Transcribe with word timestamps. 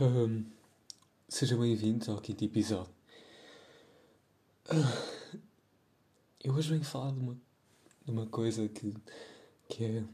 Um, 0.00 0.44
sejam 1.28 1.60
bem-vindos 1.60 2.08
ao 2.08 2.20
quinto 2.20 2.44
episódio. 2.44 2.92
Uh, 4.68 5.38
eu 6.42 6.52
hoje 6.52 6.70
venho 6.70 6.82
falar 6.82 7.12
de 7.12 7.20
uma, 7.20 7.34
de 8.04 8.10
uma 8.10 8.26
coisa 8.26 8.68
que, 8.68 8.92
que, 9.68 9.84
é, 9.84 10.04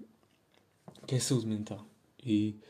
que 1.07 1.15
é 1.15 1.19
saúde 1.19 1.47
mental. 1.47 1.87
E 2.23 2.61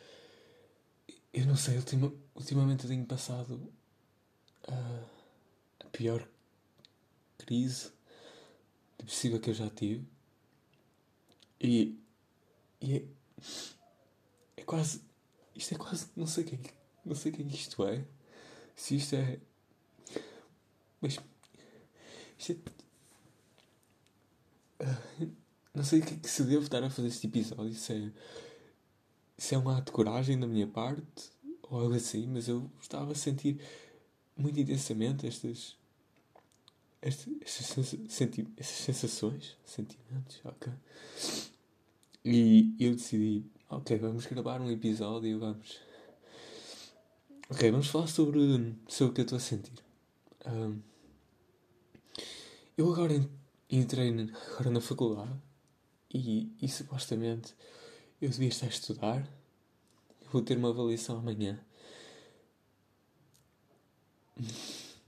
eu 1.35 1.46
não 1.46 1.57
sei, 1.57 1.79
ultima, 1.79 2.12
ultimamente 2.32 2.86
tenho 2.86 3.04
passado 3.04 3.54
uh, 4.68 5.07
a 5.81 5.89
pior 5.90 6.25
crise 7.39 7.90
depressiva 8.96 9.40
que 9.40 9.50
eu 9.50 9.54
já 9.54 9.68
tive. 9.68 10.07
E, 11.61 11.99
e 12.81 12.99
é, 12.99 13.04
é 14.58 14.63
quase. 14.63 15.03
Isto 15.57 15.75
é 15.75 15.77
quase. 15.77 16.08
Não 16.14 16.29
sei 16.29 16.45
o 16.45 16.46
que 16.46 16.54
é, 16.54 16.79
não 17.04 17.14
sei 17.14 17.32
o 17.32 17.35
que, 17.35 17.43
é 17.43 17.45
que 17.45 17.54
isto 17.54 17.86
é. 17.86 18.04
Se 18.77 18.96
isto 18.96 19.14
é. 19.17 19.39
Mas. 21.00 21.18
Isto 22.39 22.53
é. 24.81 24.85
Uh, 24.85 25.31
não 25.75 25.85
sei 25.85 26.00
o 26.00 26.04
que, 26.04 26.14
é 26.14 26.17
que 26.17 26.29
se 26.29 26.45
devo 26.45 26.63
estar 26.63 26.82
a 26.82 26.90
fazer 26.90 27.09
este 27.09 27.26
episódio. 27.26 27.75
Se 27.75 27.93
é. 27.93 28.13
Se 29.39 29.54
é 29.54 29.59
um 29.59 29.68
ato 29.71 29.86
de 29.86 29.93
coragem 29.93 30.39
da 30.39 30.46
minha 30.46 30.67
parte 30.67 31.31
ou 31.63 31.81
algo 31.81 31.95
assim, 31.95 32.27
mas 32.27 32.48
eu 32.48 32.70
estava 32.81 33.12
a 33.12 33.14
sentir 33.14 33.61
muito 34.37 34.59
intensamente 34.59 35.27
estas. 35.27 35.78
Estas, 37.03 37.28
estas, 37.47 37.95
estas 38.59 38.67
sensações, 38.67 39.56
sentimentos, 39.64 40.39
ok? 40.45 40.70
E 42.23 42.77
eu 42.78 42.95
decidi, 42.95 43.47
ok, 43.70 43.97
vamos 43.97 44.27
gravar 44.27 44.61
um 44.61 44.70
episódio 44.70 45.31
e 45.31 45.34
vamos 45.34 45.81
Ok, 47.53 47.69
vamos 47.69 47.89
falar 47.89 48.06
sobre, 48.06 48.77
sobre 48.87 49.11
o 49.11 49.12
que 49.12 49.20
eu 49.23 49.25
estou 49.25 49.37
a 49.37 49.41
sentir. 49.41 49.73
Um, 50.47 50.81
eu 52.79 52.93
agora 52.93 53.29
entrei 53.69 54.09
agora 54.53 54.70
na 54.70 54.81
faculdade 54.81 55.33
e, 56.15 56.48
e 56.62 56.69
supostamente 56.69 57.53
eu 58.23 58.31
devia 58.31 58.47
estar 58.47 58.67
a 58.67 58.69
estudar. 58.69 59.28
Vou 60.31 60.43
ter 60.43 60.59
uma 60.59 60.69
avaliação 60.69 61.19
amanhã. 61.19 61.59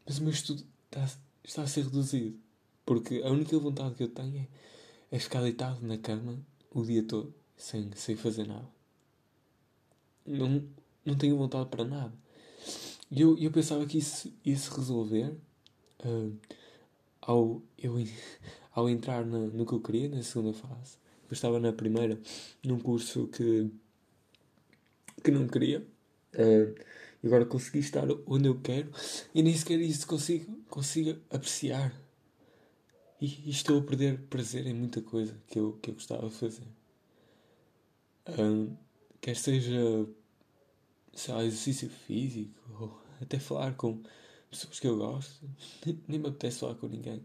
Mas 0.05 0.19
o 0.19 0.23
meu 0.25 0.33
estudo 0.33 0.67
está, 0.87 1.09
está 1.45 1.63
a 1.63 1.67
ser 1.69 1.85
reduzido. 1.85 2.37
Porque 2.85 3.23
a 3.25 3.31
única 3.31 3.57
vontade 3.57 3.95
que 3.95 4.03
eu 4.03 4.09
tenho 4.09 4.37
é, 4.37 5.17
é 5.17 5.19
ficar 5.21 5.43
deitado 5.43 5.87
na 5.87 5.97
cama 5.97 6.45
o 6.73 6.83
dia 6.83 7.05
todo, 7.05 7.33
sem, 7.57 7.89
sem 7.95 8.17
fazer 8.17 8.49
nada. 8.49 8.69
Não, 10.27 10.69
não 11.05 11.17
tenho 11.17 11.39
vontade 11.39 11.69
para 11.69 11.85
nada. 11.85 12.22
E 13.15 13.21
eu, 13.21 13.37
eu 13.37 13.51
pensava 13.51 13.85
que 13.85 13.99
isso 13.99 14.33
ia 14.43 14.57
se 14.57 14.71
resolver 14.71 15.37
uh, 16.03 16.35
ao, 17.21 17.63
eu, 17.77 17.97
ao 18.73 18.89
entrar 18.89 19.27
na, 19.27 19.39
no 19.39 19.67
que 19.67 19.75
eu 19.75 19.81
queria, 19.81 20.09
na 20.09 20.23
segunda 20.23 20.55
fase. 20.55 20.97
Eu 21.29 21.35
estava 21.35 21.61
na 21.61 21.75
primeira, 21.75 22.19
num 22.65 22.79
curso 22.79 23.29
que, 23.29 23.71
que 25.23 25.31
não 25.31 25.47
queria. 25.47 25.87
Uh, 26.35 26.75
e 27.23 27.27
agora 27.27 27.45
consegui 27.45 27.81
estar 27.81 28.07
onde 28.27 28.49
eu 28.49 28.59
quero 28.61 28.91
e 29.35 29.43
nem 29.43 29.55
sequer 29.55 29.79
isso 29.79 30.07
consigo, 30.07 30.51
consigo 30.71 31.21
apreciar. 31.31 31.95
E, 33.21 33.27
e 33.45 33.51
estou 33.51 33.79
a 33.79 33.83
perder 33.83 34.21
prazer 34.23 34.67
em 34.67 34.73
muita 34.73 35.03
coisa 35.03 35.37
que 35.49 35.59
eu, 35.59 35.79
que 35.83 35.91
eu 35.91 35.95
gostava 35.95 36.31
de 36.31 36.35
fazer. 36.35 36.67
Um, 38.39 38.75
quer 39.21 39.37
seja 39.37 40.09
sei 41.15 41.35
lá, 41.35 41.45
exercício 41.45 41.91
físico 41.91 42.59
ou 42.81 43.02
até 43.23 43.39
falar 43.39 43.75
com 43.75 44.03
pessoas 44.51 44.79
que 44.79 44.87
eu 44.87 44.97
gosto. 44.97 45.49
Nem, 46.09 46.19
me 46.19 46.29
apetece 46.29 46.61
falar 46.61 46.75
com 46.75 46.89
ninguém. 46.89 47.23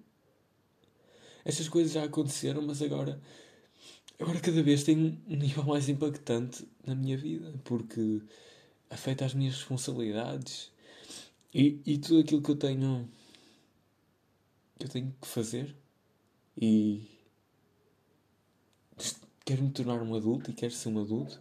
Estas 1.43 1.69
coisas 1.69 1.93
já 1.93 2.03
aconteceram, 2.03 2.61
mas 2.61 2.81
agora, 2.81 3.21
agora 4.19 4.39
cada 4.39 4.61
vez 4.61 4.83
tem 4.83 5.21
um 5.27 5.35
nível 5.35 5.63
mais 5.63 5.87
impactante 5.89 6.67
na 6.85 6.95
minha 6.95 7.17
vida, 7.17 7.53
porque 7.63 8.21
afeta 8.89 9.25
as 9.25 9.33
minhas 9.33 9.55
responsabilidades 9.55 10.71
e, 11.53 11.81
e 11.85 11.97
tudo 11.97 12.19
aquilo 12.19 12.41
que 12.41 12.51
eu 12.51 12.55
tenho 12.55 13.09
eu 14.79 14.87
tenho 14.87 15.13
que 15.19 15.27
fazer 15.27 15.75
e 16.55 17.09
quero 19.43 19.63
me 19.63 19.71
tornar 19.71 20.01
um 20.01 20.15
adulto 20.15 20.51
e 20.51 20.53
quero 20.53 20.73
ser 20.73 20.89
um 20.89 21.01
adulto 21.01 21.39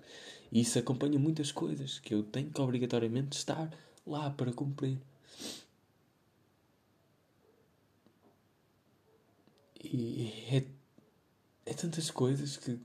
e 0.51 0.61
isso 0.61 0.79
acompanha 0.79 1.19
muitas 1.19 1.53
coisas 1.53 1.99
que 1.99 2.15
eu 2.15 2.23
tenho 2.23 2.51
que 2.51 2.61
obrigatoriamente 2.61 3.37
estar 3.37 3.71
lá 4.07 4.31
para 4.31 4.53
cumprir. 4.53 4.99
E 9.83 10.33
é, 10.51 10.65
é 11.71 11.75
tantas 11.75 12.11
coisas 12.11 12.57
que, 12.57 12.79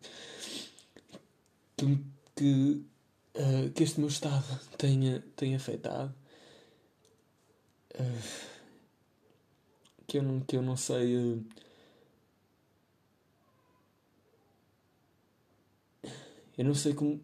que, 1.77 2.03
que, 2.35 2.85
uh, 3.35 3.71
que 3.73 3.83
este 3.83 3.99
meu 3.99 4.09
estado 4.09 4.59
tenha, 4.77 5.21
tenha 5.35 5.57
afetado 5.57 6.13
uh, 7.95 8.51
que, 10.07 10.17
eu 10.17 10.23
não, 10.23 10.41
que 10.41 10.57
eu 10.57 10.61
não 10.61 10.75
sei. 10.75 11.17
Uh, 11.17 11.45
eu 16.57 16.65
não 16.65 16.75
sei 16.75 16.93
como. 16.93 17.23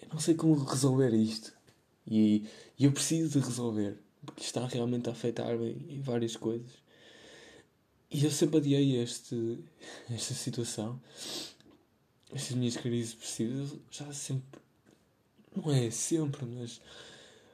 Eu 0.00 0.08
não 0.08 0.20
sei 0.20 0.34
como 0.34 0.62
resolver 0.64 1.14
isto. 1.14 1.61
E, 2.06 2.46
e 2.78 2.84
eu 2.84 2.92
preciso 2.92 3.38
de 3.40 3.46
resolver, 3.46 3.98
porque 4.24 4.42
está 4.42 4.66
realmente 4.66 5.08
a 5.08 5.12
afetar-me 5.12 5.86
em 5.88 6.00
várias 6.00 6.36
coisas. 6.36 6.70
E 8.10 8.24
eu 8.24 8.30
sempre 8.30 8.58
adiei 8.58 8.96
este, 8.96 9.58
esta 10.10 10.34
situação, 10.34 11.00
estas 12.32 12.56
minhas 12.56 12.76
crises 12.76 13.12
depressivas, 13.12 13.78
já 13.90 14.12
sempre. 14.12 14.60
Não 15.54 15.72
é 15.72 15.90
sempre, 15.90 16.44
mas 16.46 16.80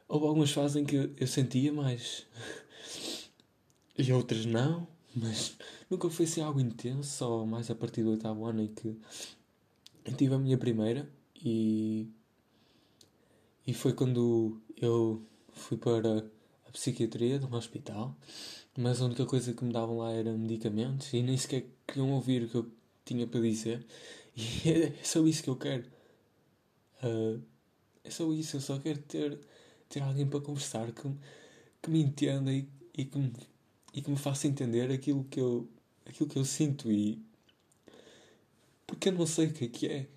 houve 0.07 0.25
algumas 0.25 0.51
fases 0.51 0.77
em 0.77 0.85
que 0.85 1.11
eu 1.17 1.27
sentia 1.27 1.71
mais. 1.71 2.25
E 4.01 4.13
outras 4.13 4.45
não, 4.45 4.87
mas 5.13 5.57
nunca 5.89 6.09
foi 6.09 6.23
assim 6.23 6.39
algo 6.41 6.57
intenso, 6.57 7.17
só 7.17 7.45
mais 7.45 7.69
a 7.69 7.75
partir 7.75 8.01
do 8.01 8.11
oitavo 8.11 8.45
ano 8.45 8.61
em 8.61 8.67
que 8.67 8.97
eu 10.05 10.13
tive 10.15 10.35
a 10.35 10.39
minha 10.39 10.57
primeira 10.57 11.09
e 11.35 12.07
e 13.69 13.73
foi 13.73 13.93
quando 13.93 14.59
eu 14.81 15.21
fui 15.53 15.77
para 15.77 16.25
a 16.67 16.71
psiquiatria 16.71 17.37
de 17.37 17.45
um 17.45 17.53
hospital, 17.53 18.17
mas 18.75 18.99
a 18.99 19.05
única 19.05 19.27
coisa 19.27 19.53
que 19.53 19.63
me 19.63 19.71
davam 19.71 19.99
lá 19.99 20.11
era 20.11 20.33
medicamentos 20.33 21.13
e 21.13 21.21
nem 21.21 21.37
sequer 21.37 21.67
queriam 21.85 22.11
ouvir 22.13 22.43
o 22.43 22.49
que 22.49 22.55
eu 22.55 22.71
tinha 23.05 23.27
para 23.27 23.41
dizer. 23.41 23.85
E 24.35 24.69
é 24.99 25.03
só 25.03 25.23
isso 25.27 25.43
que 25.43 25.51
eu 25.51 25.55
quero. 25.55 25.85
Uh, 27.03 27.39
é 28.03 28.09
só 28.09 28.31
isso, 28.33 28.57
eu 28.57 28.61
só 28.61 28.79
quero 28.79 28.97
ter, 29.03 29.39
ter 29.87 30.01
alguém 30.01 30.25
para 30.25 30.41
conversar 30.41 30.91
que, 30.91 31.07
que 31.79 31.91
me 31.91 32.01
entenda 32.01 32.51
e, 32.51 32.67
e, 32.97 33.05
que 33.05 33.19
me, 33.19 33.31
e 33.93 34.01
que 34.01 34.09
me 34.09 34.17
faça 34.17 34.47
entender 34.47 34.91
aquilo 34.91 35.25
que 35.25 35.39
eu, 35.39 35.69
aquilo 36.07 36.27
que 36.27 36.39
eu 36.39 36.45
sinto 36.45 36.91
e 36.91 37.21
porque 38.87 39.09
eu 39.09 39.13
não 39.13 39.27
sei 39.27 39.45
o 39.45 39.53
que 39.53 39.65
é 39.65 39.67
que 39.67 39.87
é. 39.87 40.07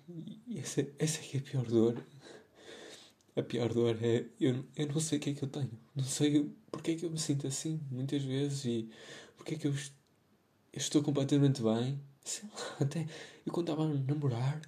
E 0.47 0.57
essa, 0.57 0.87
essa 0.97 1.19
é 1.19 1.23
que 1.23 1.37
é 1.37 1.39
a 1.39 1.43
pior 1.43 1.65
dor. 1.65 2.03
A 3.35 3.41
pior 3.41 3.73
dor 3.73 3.97
é 4.03 4.25
eu, 4.39 4.63
eu 4.75 4.87
não 4.87 4.99
sei 4.99 5.17
o 5.17 5.21
que 5.21 5.31
é 5.31 5.33
que 5.33 5.43
eu 5.43 5.49
tenho. 5.49 5.71
Não 5.95 6.03
sei 6.03 6.49
porque 6.71 6.91
é 6.91 6.95
que 6.95 7.05
eu 7.05 7.11
me 7.11 7.19
sinto 7.19 7.47
assim 7.47 7.79
muitas 7.91 8.23
vezes 8.23 8.65
e 8.65 8.89
porque 9.37 9.55
é 9.55 9.57
que 9.57 9.67
eu, 9.67 9.73
eu 9.73 9.79
estou 10.73 11.03
completamente 11.03 11.61
bem. 11.61 11.99
Sei 12.23 12.47
lá, 12.49 12.77
até 12.85 13.07
eu 13.45 13.51
quando 13.51 13.69
estava 13.71 13.85
a 13.85 13.93
namorar 13.93 14.61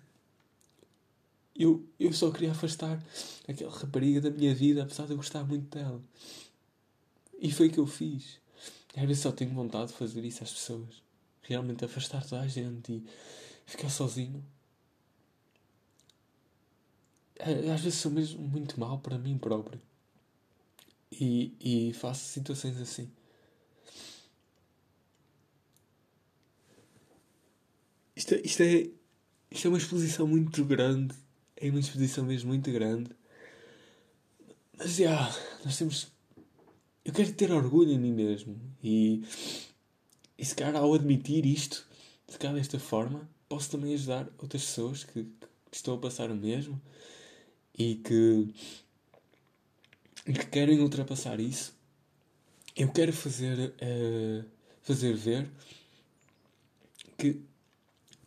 eu, 1.55 1.87
eu 1.99 2.11
só 2.11 2.29
queria 2.31 2.51
afastar 2.51 3.01
aquela 3.47 3.71
rapariga 3.71 4.19
da 4.19 4.29
minha 4.29 4.53
vida, 4.53 4.83
apesar 4.83 5.05
de 5.05 5.13
eu 5.13 5.17
gostar 5.17 5.43
muito 5.45 5.73
dela. 5.73 6.01
E 7.39 7.51
foi 7.51 7.67
o 7.67 7.71
que 7.71 7.79
eu 7.79 7.87
fiz. 7.87 8.39
Às 8.95 9.03
vezes 9.05 9.23
só 9.23 9.31
tenho 9.31 9.51
vontade 9.51 9.91
de 9.91 9.97
fazer 9.97 10.23
isso 10.25 10.43
às 10.43 10.51
pessoas. 10.51 11.01
Realmente 11.41 11.85
afastar 11.85 12.23
toda 12.23 12.41
a 12.41 12.47
gente 12.47 12.91
e 12.91 13.03
ficar 13.65 13.89
sozinho. 13.89 14.43
É, 17.37 17.71
às 17.71 17.81
vezes 17.81 17.99
sou 17.99 18.11
mesmo 18.11 18.41
muito 18.41 18.79
mal 18.79 18.99
para 18.99 19.17
mim 19.17 19.37
próprio. 19.37 19.81
E, 21.11 21.53
e 21.59 21.93
faço 21.93 22.25
situações 22.25 22.79
assim. 22.79 23.09
Isto, 28.15 28.35
é, 28.35 28.41
isto, 28.41 28.63
é, 28.63 28.89
isto 29.51 29.67
é 29.67 29.69
uma 29.69 29.77
exposição 29.77 30.27
muito 30.27 30.63
grande. 30.63 31.15
É 31.55 31.69
uma 31.69 31.79
exposição 31.79 32.25
mesmo 32.25 32.49
muito 32.49 32.71
grande. 32.71 33.11
Mas 34.77 34.95
já, 34.95 35.03
yeah, 35.03 35.35
nós 35.63 35.77
temos. 35.77 36.07
Eu 37.03 37.13
quero 37.13 37.31
ter 37.33 37.51
orgulho 37.51 37.91
em 37.91 37.99
mim 37.99 38.13
mesmo. 38.13 38.59
E, 38.83 39.23
e 40.37 40.45
se 40.45 40.55
calhar 40.55 40.75
ao 40.75 40.93
admitir 40.93 41.45
isto, 41.45 41.87
se 42.27 42.37
calhar 42.37 42.55
desta 42.55 42.79
forma, 42.79 43.29
posso 43.47 43.69
também 43.71 43.93
ajudar 43.93 44.27
outras 44.37 44.63
pessoas 44.65 45.03
que, 45.03 45.23
que 45.23 45.77
estão 45.77 45.95
a 45.95 45.97
passar 45.97 46.31
o 46.31 46.35
mesmo 46.35 46.81
e 47.77 47.95
que 47.95 48.47
que 50.33 50.45
querem 50.47 50.79
ultrapassar 50.79 51.39
isso, 51.39 51.77
eu 52.75 52.91
quero 52.91 53.13
fazer, 53.13 53.69
uh, 53.75 54.45
fazer 54.81 55.13
ver 55.13 55.49
que 57.17 57.41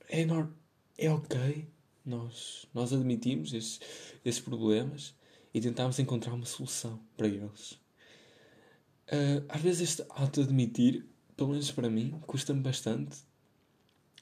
é, 0.08 0.24
no, 0.24 0.54
é 0.96 1.10
ok 1.10 1.68
nós, 2.04 2.66
nós 2.72 2.92
admitimos 2.92 3.52
esses, 3.52 3.80
esses 4.24 4.40
problemas 4.40 5.14
e 5.52 5.60
tentamos 5.60 5.98
encontrar 5.98 6.34
uma 6.34 6.46
solução 6.46 7.00
para 7.16 7.26
eles. 7.26 7.72
Uh, 9.10 9.44
às 9.48 9.60
vezes 9.60 9.90
este 9.90 10.02
ato 10.10 10.40
de 10.40 10.48
admitir, 10.48 11.06
pelo 11.36 11.50
menos 11.50 11.70
para 11.72 11.90
mim, 11.90 12.18
custa-me 12.26 12.60
bastante 12.60 13.18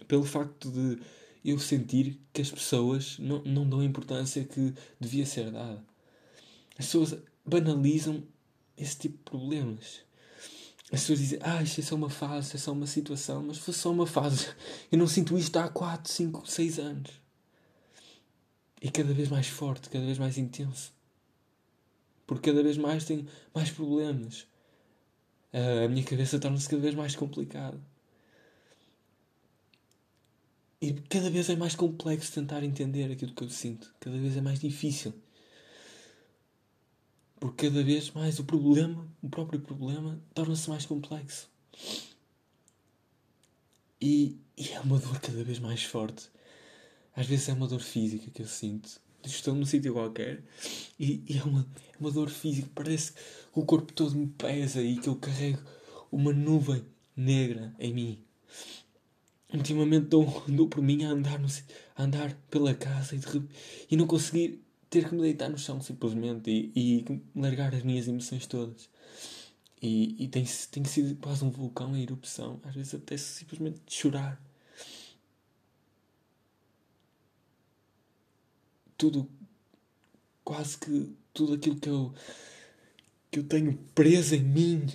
pelo 0.09 0.25
facto 0.25 0.71
de 0.71 0.99
eu 1.47 1.61
sentir 1.61 2.21
que 2.33 2.43
as 2.43 2.51
pessoas 2.51 3.19
não, 3.21 3.41
não 3.45 3.69
dão 3.69 3.79
a 3.79 3.85
importância 3.85 4.45
que 4.45 4.75
devia 4.99 5.25
ser 5.25 5.53
dada. 5.53 5.81
As 6.77 6.87
pessoas 6.87 7.17
banalizam 7.45 8.25
esse 8.77 8.99
tipo 8.99 9.17
de 9.19 9.23
problemas. 9.23 10.01
As 10.93 11.01
pessoas 11.01 11.21
dizem, 11.21 11.39
ah, 11.43 11.63
isto 11.63 11.81
é 11.81 11.85
só 11.85 11.95
uma 11.95 12.11
fase, 12.11 12.57
é 12.57 12.59
só 12.59 12.73
uma 12.73 12.87
situação, 12.87 13.45
mas 13.45 13.59
foi 13.59 13.73
só 13.73 13.93
uma 13.93 14.09
fase. 14.09 14.49
Eu 14.91 14.99
não 14.99 15.07
sinto 15.07 15.39
isto 15.39 15.57
há 15.57 15.69
4, 15.69 16.13
5, 16.13 16.51
6 16.51 16.79
anos. 16.81 17.11
E 18.83 18.91
cada 18.91 19.15
vez 19.15 19.29
mais 19.29 19.47
forte, 19.47 19.89
cada 19.89 20.05
vez 20.05 20.19
mais 20.19 20.37
intenso. 20.37 20.93
Porque 22.27 22.51
cada 22.51 22.63
vez 22.63 22.77
mais 22.77 23.05
tenho 23.05 23.25
mais 23.55 23.71
problemas. 23.71 24.49
a 25.53 25.89
minha 25.89 26.03
cabeça 26.03 26.41
torna-se 26.41 26.69
cada 26.69 26.83
vez 26.83 26.95
mais 26.95 27.15
complicada. 27.15 27.81
E 30.81 30.93
cada 30.93 31.31
vez 31.31 31.49
é 31.49 31.57
mais 31.57 31.75
complexo 31.75 32.33
tentar 32.33 32.63
entender 32.63 33.11
aquilo 33.11 33.35
que 33.35 33.45
eu 33.45 33.51
sinto. 33.51 33.95
Cada 33.99 34.19
vez 34.19 34.37
é 34.37 34.41
mais 34.41 34.61
difícil. 34.61 35.15
Porque 37.41 37.69
cada 37.69 37.83
vez 37.83 38.11
mais 38.11 38.39
o 38.39 38.45
problema, 38.45 39.07
o 39.23 39.29
próprio 39.29 39.61
problema, 39.61 40.21
torna-se 40.35 40.69
mais 40.69 40.85
complexo. 40.85 41.49
E, 44.01 44.37
e, 44.57 44.69
é 44.71 44.81
uma 44.81 44.99
dor 44.99 45.19
cada 45.21 45.43
vez 45.43 45.59
mais 45.59 45.83
forte. 45.83 46.29
Às 47.15 47.27
vezes 47.27 47.49
é 47.49 47.53
uma 47.55 47.67
dor 47.67 47.81
física 47.81 48.31
que 48.31 48.43
eu 48.43 48.47
sinto. 48.47 49.01
Estou 49.25 49.55
num 49.55 49.65
sítio 49.65 49.93
qualquer 49.93 50.43
e, 51.01 51.23
e, 51.27 51.39
é, 51.39 51.43
uma, 51.43 51.67
é 51.93 51.97
uma 51.99 52.11
dor 52.11 52.29
física. 52.29 52.69
Parece 52.75 53.13
que 53.13 53.19
o 53.55 53.65
corpo 53.65 53.93
todo 53.93 54.15
me 54.15 54.27
pesa 54.29 54.83
e 54.83 54.97
que 54.99 55.09
eu 55.09 55.17
carrego 55.17 55.63
uma 56.13 56.33
nuvem 56.33 56.85
negra 57.17 57.75
em 57.79 57.93
mim. 57.93 58.25
Ultimamente 59.53 60.07
dou, 60.07 60.43
dou 60.49 60.69
por 60.69 60.83
mim 60.83 61.05
a 61.05 61.11
andar, 61.11 61.39
no, 61.39 61.49
a 61.97 62.03
andar 62.03 62.35
pela 62.51 62.75
casa 62.75 63.15
e, 63.15 63.19
de, 63.19 63.43
e 63.91 63.97
não 63.97 64.07
conseguir 64.07 64.63
ter 64.91 65.09
que 65.09 65.15
me 65.15 65.23
deitar 65.23 65.49
no 65.49 65.59
chão 65.59 65.81
simplesmente 65.81 66.51
e, 66.51 66.73
e 66.75 67.23
largar 67.35 67.75
as 67.75 67.83
minhas 67.83 68.09
emoções 68.09 68.47
todas. 68.47 68.89
E, 69.81 70.25
e 70.25 70.29
tem, 70.29 70.45
tem 70.71 70.85
sido 70.85 71.17
quase 71.17 71.45
um 71.45 71.51
vulcão 71.51 71.97
em 71.97 72.03
erupção. 72.03 72.61
Às 72.65 72.75
vezes 72.75 72.95
apetece 72.95 73.25
simplesmente 73.25 73.81
chorar. 73.87 74.41
Tudo, 78.97 79.29
quase 80.43 80.79
que 80.79 81.15
tudo 81.35 81.55
aquilo 81.55 81.77
que 81.77 81.89
eu, 81.89 82.15
que 83.31 83.39
eu 83.41 83.45
tenho 83.45 83.77
preso 83.95 84.35
em 84.35 84.43
mim 84.43 84.87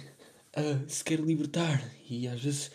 uh, 0.58 0.90
se 0.90 1.04
quer 1.04 1.20
libertar. 1.20 1.88
E 2.10 2.28
às 2.28 2.42
vezes 2.42 2.72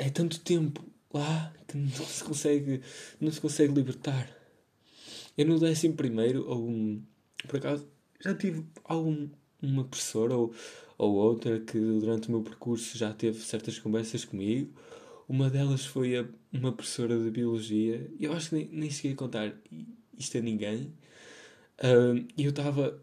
é 0.00 0.08
tanto 0.08 0.40
tempo 0.40 0.82
lá 1.12 1.52
que 1.68 1.76
não 1.76 1.90
se 1.90 2.24
consegue, 2.24 2.80
não 3.20 3.30
se 3.30 3.40
consegue 3.40 3.74
libertar. 3.74 4.34
Eu 5.36 5.46
no 5.46 5.60
décimo 5.60 5.94
primeiro, 5.94 6.48
ou 6.48 6.66
um, 6.66 7.02
por 7.46 7.58
acaso, 7.58 7.86
já 8.18 8.34
tive 8.34 8.64
algum, 8.84 9.28
uma 9.62 9.84
professora 9.84 10.34
ou, 10.34 10.54
ou 10.96 11.14
outra 11.14 11.60
que 11.60 11.78
durante 11.78 12.28
o 12.28 12.30
meu 12.32 12.42
percurso 12.42 12.96
já 12.96 13.12
teve 13.12 13.38
certas 13.40 13.78
conversas 13.78 14.24
comigo. 14.24 14.72
Uma 15.28 15.50
delas 15.50 15.84
foi 15.84 16.16
a, 16.16 16.26
uma 16.50 16.72
professora 16.72 17.18
de 17.18 17.30
Biologia. 17.30 18.10
Eu 18.18 18.32
acho 18.32 18.48
que 18.48 18.54
nem, 18.56 18.68
nem 18.72 18.90
cheguei 18.90 19.12
a 19.12 19.16
contar 19.16 19.54
isto 20.18 20.38
a 20.38 20.40
ninguém. 20.40 20.94
Uh, 21.78 22.26
e 22.36 22.44
eu 22.44 22.50
estava 22.50 23.02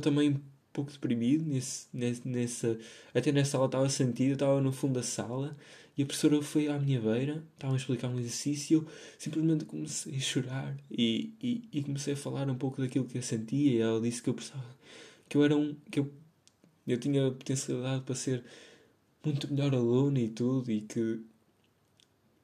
também 0.00 0.40
pouco 0.76 0.92
deprimido 0.92 1.46
nesse, 1.46 1.86
nessa 2.28 2.78
até 3.14 3.32
nessa 3.32 3.52
sala 3.52 3.64
estava 3.64 3.88
sentido 3.88 4.34
estava 4.34 4.60
no 4.60 4.72
fundo 4.72 4.94
da 4.94 5.02
sala 5.02 5.56
e 5.96 6.02
a 6.02 6.06
professora 6.06 6.42
foi 6.42 6.68
à 6.68 6.78
minha 6.78 7.00
beira, 7.00 7.42
estava 7.54 7.72
a 7.72 7.76
explicar 7.76 8.08
um 8.08 8.18
exercício 8.18 8.74
e 8.74 8.76
eu 8.76 8.86
simplesmente 9.18 9.64
comecei 9.64 10.14
a 10.14 10.20
chorar 10.20 10.76
e, 10.90 11.32
e, 11.42 11.68
e, 11.72 11.82
comecei 11.82 12.12
a 12.12 12.16
falar 12.16 12.50
um 12.50 12.54
pouco 12.54 12.82
daquilo 12.82 13.06
que 13.06 13.16
eu 13.16 13.22
sentia 13.22 13.72
e 13.72 13.80
ela 13.80 13.98
disse 13.98 14.22
que 14.22 14.28
eu 14.28 14.34
pensava 14.34 14.76
que 15.26 15.36
eu 15.36 15.44
era 15.44 15.56
um. 15.56 15.74
que 15.90 16.00
eu, 16.00 16.12
eu 16.86 16.98
tinha 16.98 17.30
potencialidade 17.30 18.02
para 18.04 18.14
ser 18.14 18.44
muito 19.24 19.48
melhor 19.52 19.74
aluno 19.74 20.18
e 20.18 20.28
tudo 20.28 20.70
e 20.70 20.82
que. 20.82 21.20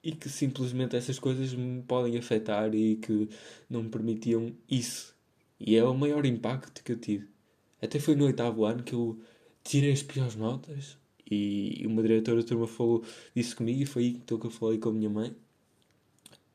e 0.02 0.12
que 0.12 0.28
simplesmente 0.30 0.96
essas 0.96 1.18
coisas 1.18 1.52
me 1.54 1.82
podem 1.82 2.16
afetar 2.18 2.74
e 2.74 2.96
que 2.96 3.28
não 3.68 3.82
me 3.82 3.90
permitiam 3.90 4.52
isso. 4.68 5.14
E 5.60 5.76
é 5.76 5.84
o 5.84 5.94
maior 5.94 6.24
impacto 6.26 6.82
que 6.82 6.92
eu 6.92 6.98
tive. 6.98 7.31
Até 7.82 7.98
foi 7.98 8.14
no 8.14 8.26
oitavo 8.26 8.64
ano 8.64 8.84
que 8.84 8.94
eu 8.94 9.20
tirei 9.64 9.92
as 9.92 10.02
piores 10.02 10.36
notas 10.36 10.96
e 11.28 11.82
uma 11.84 12.00
diretora 12.00 12.40
da 12.40 12.48
turma 12.48 12.66
falou 12.68 13.04
disso 13.34 13.56
comigo 13.56 13.82
e 13.82 13.86
foi 13.86 14.02
aí 14.04 14.08
então, 14.10 14.38
que 14.38 14.46
eu 14.46 14.50
falei 14.50 14.78
com 14.78 14.90
a 14.90 14.92
minha 14.92 15.10
mãe 15.10 15.34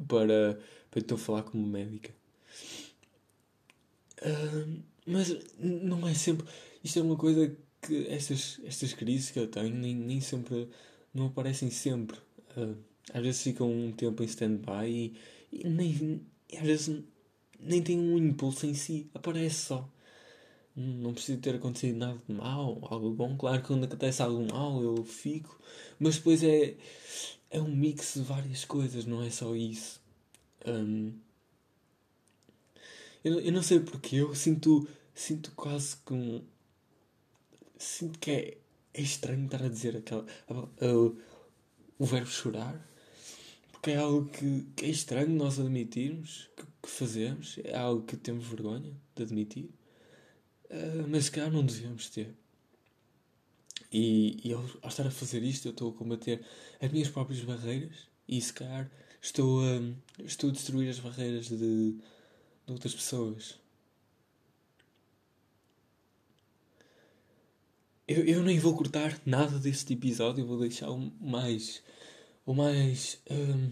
para, 0.07 0.57
para 0.89 0.99
então 0.99 1.17
falar 1.17 1.43
como 1.43 1.67
médica. 1.67 2.11
Uh, 4.21 4.81
mas 5.05 5.35
não 5.59 6.07
é 6.07 6.13
sempre. 6.13 6.47
Isto 6.83 6.99
é 6.99 7.01
uma 7.01 7.17
coisa 7.17 7.55
que 7.81 8.07
estas, 8.07 8.59
estas 8.63 8.93
crises 8.93 9.31
que 9.31 9.39
eu 9.39 9.47
tenho 9.47 9.75
nem, 9.75 9.93
nem 9.95 10.21
sempre. 10.21 10.69
não 11.13 11.27
aparecem 11.27 11.69
sempre. 11.69 12.17
Uh, 12.55 12.75
às 13.13 13.21
vezes 13.21 13.41
ficam 13.41 13.69
um 13.69 13.91
tempo 13.91 14.23
em 14.23 14.25
stand-by 14.25 14.87
e, 14.89 15.13
e 15.51 15.67
nem. 15.67 16.21
Às 16.53 16.61
vezes 16.61 17.03
nem 17.59 17.81
tem 17.81 17.99
um 17.99 18.17
impulso 18.17 18.65
em 18.65 18.73
si, 18.73 19.09
aparece 19.13 19.65
só 19.65 19.89
não 20.77 21.11
precisa 21.13 21.39
ter 21.41 21.55
acontecido 21.55 21.97
nada 21.97 22.19
de 22.27 22.33
mal, 22.33 22.77
algo 22.83 23.09
bom. 23.11 23.35
Claro 23.35 23.61
que 23.61 23.67
quando 23.67 23.85
acontece 23.85 24.21
algo 24.21 24.45
mal 24.51 24.81
eu 24.83 25.03
fico, 25.03 25.59
mas 25.99 26.17
depois 26.17 26.43
é, 26.43 26.75
é 27.49 27.59
um 27.59 27.75
mix 27.75 28.13
de 28.13 28.21
várias 28.21 28.63
coisas, 28.63 29.05
não 29.05 29.23
é 29.23 29.29
só 29.31 29.55
isso. 29.55 29.99
Um, 30.65 31.13
eu, 33.23 33.39
eu 33.39 33.51
não 33.51 33.63
sei 33.63 33.79
porque 33.79 34.17
eu 34.17 34.35
sinto, 34.35 34.87
sinto 35.15 35.51
quase 35.55 35.97
que 35.97 36.13
um. 36.13 36.43
Sinto 37.77 38.19
que 38.19 38.31
é, 38.31 38.57
é 38.93 39.01
estranho 39.01 39.45
estar 39.45 39.63
a 39.63 39.69
dizer 39.69 39.97
aquela, 39.97 40.25
o 41.99 42.05
verbo 42.05 42.27
chorar, 42.27 42.79
porque 43.71 43.91
é 43.91 43.97
algo 43.97 44.29
que, 44.29 44.65
que 44.75 44.85
é 44.85 44.89
estranho 44.89 45.29
nós 45.29 45.59
admitirmos 45.59 46.49
que, 46.55 46.63
que 46.83 46.89
fazemos, 46.89 47.59
é 47.63 47.75
algo 47.75 48.03
que 48.03 48.17
temos 48.17 48.45
vergonha 48.45 48.93
de 49.15 49.23
admitir. 49.23 49.69
Uh, 50.69 51.07
mas 51.07 51.25
se 51.25 51.31
calhar 51.31 51.51
não 51.51 51.65
devíamos 51.65 52.09
ter. 52.09 52.35
E, 53.91 54.39
e 54.43 54.53
ao, 54.53 54.61
ao, 54.81 54.89
estar 54.89 55.07
a 55.07 55.11
fazer 55.11 55.43
isto, 55.43 55.67
eu 55.67 55.71
estou 55.71 55.91
a 55.91 55.93
combater 55.93 56.45
as 56.81 56.91
minhas 56.91 57.09
próprias 57.09 57.41
barreiras 57.41 58.07
e 58.27 58.41
se 58.41 58.51
calhar 58.51 58.89
estou 59.21 59.61
a, 59.61 60.23
estou 60.23 60.49
a 60.49 60.53
destruir 60.53 60.89
as 60.89 60.99
barreiras 60.99 61.47
de, 61.47 61.57
de 61.57 62.01
outras 62.67 62.93
pessoas. 62.93 63.57
Eu, 68.07 68.23
eu 68.25 68.43
nem 68.43 68.57
vou 68.57 68.75
cortar 68.75 69.19
nada 69.25 69.59
deste 69.59 69.93
episódio, 69.93 70.41
eu 70.41 70.47
vou 70.47 70.59
deixar 70.59 70.89
o 70.89 71.11
mais. 71.19 71.83
o 72.45 72.53
mais. 72.53 73.21
Um, 73.29 73.71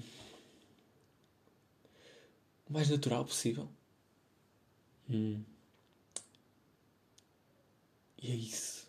o 2.70 2.74
mais 2.74 2.90
natural 2.90 3.24
possível. 3.24 3.70
Hum. 5.10 5.42
E 8.26 8.32
é 8.32 8.36
isso. 8.36 8.88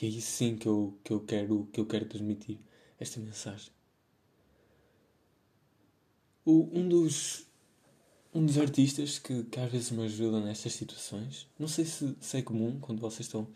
E 0.00 0.06
é 0.06 0.08
isso 0.08 0.32
sim 0.32 0.56
que 0.56 0.66
eu, 0.66 0.98
que 1.04 1.12
eu, 1.12 1.20
quero, 1.20 1.68
que 1.70 1.78
eu 1.78 1.84
quero 1.84 2.06
transmitir. 2.06 2.58
Esta 2.98 3.20
mensagem. 3.20 3.70
O, 6.44 6.68
um 6.72 6.88
dos 6.88 7.46
um 8.34 8.44
dos 8.46 8.58
artistas 8.58 9.18
que, 9.18 9.42
que 9.44 9.58
às 9.58 9.70
vezes 9.70 9.90
me 9.90 10.04
ajuda 10.04 10.40
nestas 10.40 10.74
situações, 10.74 11.48
não 11.58 11.66
sei 11.66 11.84
se, 11.84 12.16
se 12.20 12.38
é 12.38 12.42
comum 12.42 12.78
quando 12.78 13.00
vocês 13.00 13.26
estão 13.26 13.48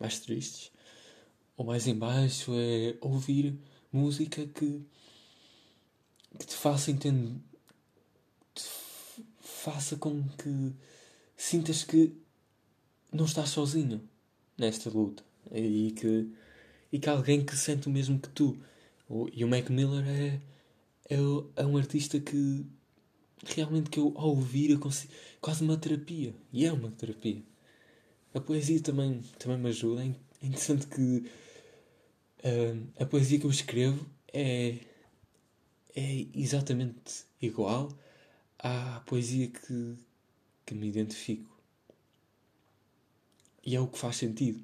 mais 0.00 0.18
tristes 0.20 0.70
ou 1.56 1.66
mais 1.66 1.86
em 1.86 1.94
baixo, 1.94 2.52
é 2.54 2.96
ouvir 3.00 3.58
música 3.92 4.46
que, 4.46 4.82
que 6.38 6.46
te 6.46 6.54
faça 6.54 6.90
entender, 6.90 7.36
te 8.54 8.64
faça 9.40 9.96
com 9.96 10.22
que 10.28 10.72
sintas 11.36 11.84
que 11.84 12.16
não 13.12 13.26
estás 13.26 13.50
sozinho 13.50 14.08
nesta 14.62 14.88
luta 14.88 15.24
e 15.52 15.92
que, 15.92 16.30
e 16.92 16.98
que 16.98 17.08
alguém 17.08 17.44
que 17.44 17.56
sente 17.56 17.88
o 17.88 17.90
mesmo 17.90 18.18
que 18.18 18.28
tu. 18.28 18.56
E 19.34 19.44
o 19.44 19.48
Mac 19.48 19.68
Miller 19.68 20.06
é, 20.06 20.40
é, 21.10 21.16
é 21.56 21.66
um 21.66 21.76
artista 21.76 22.18
que 22.18 22.64
realmente 23.44 23.90
que 23.90 23.98
eu 23.98 24.14
ao 24.16 24.28
ouvir 24.28 24.70
eu 24.70 24.78
consigo, 24.78 25.12
quase 25.40 25.62
uma 25.62 25.76
terapia. 25.76 26.34
E 26.52 26.64
é 26.64 26.72
uma 26.72 26.90
terapia. 26.90 27.42
a 28.34 28.40
poesia 28.40 28.80
também, 28.80 29.20
também 29.38 29.58
me 29.58 29.68
ajuda. 29.68 30.02
É 30.02 30.46
interessante 30.46 30.86
que 30.86 31.28
uh, 32.44 33.02
a 33.02 33.04
poesia 33.04 33.38
que 33.38 33.46
eu 33.46 33.50
escrevo 33.50 34.06
é, 34.32 34.78
é 35.94 36.26
exatamente 36.34 37.24
igual 37.40 37.92
à 38.58 39.02
poesia 39.06 39.48
que, 39.48 39.96
que 40.64 40.74
me 40.74 40.88
identifico. 40.88 41.51
E 43.64 43.76
é 43.76 43.80
o 43.80 43.86
que 43.86 43.98
faz 43.98 44.16
sentido. 44.16 44.62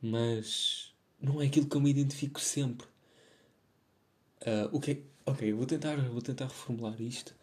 Mas 0.00 0.92
não 1.20 1.40
é 1.40 1.46
aquilo 1.46 1.66
que 1.66 1.76
eu 1.76 1.80
me 1.80 1.90
identifico 1.90 2.40
sempre. 2.40 2.86
Uh, 4.42 4.68
o 4.72 4.80
que 4.80 4.90
é, 4.90 5.02
ok, 5.24 5.52
vou 5.52 5.66
tentar, 5.66 5.96
vou 5.96 6.20
tentar 6.20 6.46
reformular 6.46 7.00
isto. 7.00 7.34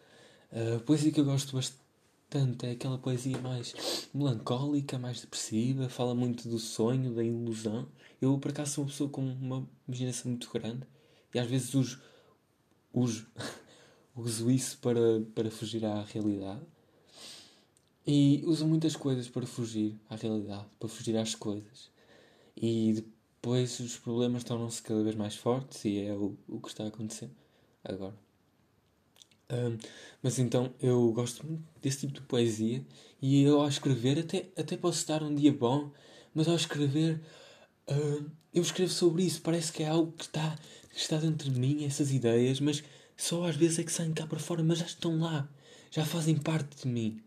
Uh, 0.52 0.76
a 0.76 0.80
poesia 0.80 1.10
que 1.10 1.20
eu 1.20 1.24
gosto 1.24 1.56
bastante 1.56 2.66
é 2.66 2.72
aquela 2.72 2.98
poesia 2.98 3.38
mais 3.38 4.08
melancólica, 4.12 4.98
mais 4.98 5.20
depressiva, 5.20 5.88
fala 5.88 6.14
muito 6.14 6.48
do 6.48 6.58
sonho, 6.58 7.14
da 7.14 7.24
ilusão. 7.24 7.88
Eu, 8.20 8.38
por 8.38 8.50
acaso, 8.50 8.72
sou 8.72 8.84
uma 8.84 8.90
pessoa 8.90 9.08
com 9.10 9.22
uma 9.22 9.66
imaginação 9.88 10.30
muito 10.30 10.50
grande 10.52 10.86
e 11.34 11.38
às 11.38 11.48
vezes 11.48 11.74
uso, 11.74 12.02
uso, 12.92 13.26
uso 14.14 14.50
isso 14.50 14.78
para, 14.78 15.00
para 15.34 15.50
fugir 15.50 15.84
à 15.84 16.02
realidade. 16.02 16.60
E 18.12 18.42
uso 18.44 18.66
muitas 18.66 18.96
coisas 18.96 19.28
para 19.28 19.46
fugir 19.46 19.96
à 20.08 20.16
realidade, 20.16 20.66
para 20.80 20.88
fugir 20.88 21.16
às 21.16 21.36
coisas. 21.36 21.92
E 22.56 22.94
depois 22.94 23.78
os 23.78 23.96
problemas 23.98 24.42
tornam-se 24.42 24.82
cada 24.82 25.00
vez 25.04 25.14
mais 25.14 25.36
fortes 25.36 25.84
e 25.84 26.00
é 26.00 26.12
o, 26.12 26.36
o 26.48 26.60
que 26.60 26.66
está 26.66 26.82
a 26.82 26.88
acontecer 26.88 27.30
agora. 27.84 28.16
Um, 29.48 29.78
mas 30.20 30.40
então 30.40 30.74
eu 30.80 31.12
gosto 31.12 31.46
muito 31.46 31.62
desse 31.80 32.00
tipo 32.00 32.14
de 32.14 32.22
poesia 32.22 32.84
e 33.22 33.44
eu 33.44 33.60
ao 33.60 33.68
escrever 33.68 34.18
até, 34.18 34.48
até 34.56 34.76
posso 34.76 34.98
estar 34.98 35.22
um 35.22 35.32
dia 35.32 35.52
bom, 35.52 35.92
mas 36.34 36.48
ao 36.48 36.56
escrever 36.56 37.20
eu 38.52 38.62
escrevo 38.62 38.90
sobre 38.90 39.22
isso. 39.22 39.40
Parece 39.40 39.72
que 39.72 39.84
é 39.84 39.88
algo 39.88 40.10
que 40.12 40.24
está, 40.24 40.58
que 40.92 40.98
está 40.98 41.16
dentro 41.16 41.48
de 41.48 41.60
mim, 41.60 41.84
essas 41.84 42.10
ideias, 42.12 42.58
mas 42.58 42.82
só 43.16 43.44
às 43.44 43.54
vezes 43.54 43.78
é 43.78 43.84
que 43.84 43.92
saem 43.92 44.12
cá 44.12 44.26
para 44.26 44.40
fora, 44.40 44.64
mas 44.64 44.78
já 44.78 44.86
estão 44.86 45.20
lá, 45.20 45.48
já 45.92 46.04
fazem 46.04 46.36
parte 46.36 46.82
de 46.82 46.88
mim. 46.88 47.20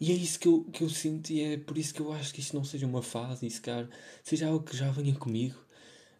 E 0.00 0.12
é 0.12 0.14
isso 0.14 0.38
que 0.38 0.46
eu, 0.46 0.64
que 0.72 0.84
eu 0.84 0.88
sinto 0.88 1.30
e 1.30 1.40
é 1.40 1.56
por 1.56 1.76
isso 1.76 1.92
que 1.92 2.00
eu 2.00 2.12
acho 2.12 2.32
que 2.32 2.40
isto 2.40 2.54
não 2.54 2.64
seja 2.64 2.86
uma 2.86 3.02
fase 3.02 3.46
e 3.46 3.50
se 3.50 3.60
calhar 3.60 3.88
seja 4.22 4.46
algo 4.46 4.64
que 4.64 4.76
já 4.76 4.90
venha 4.90 5.14
comigo, 5.14 5.58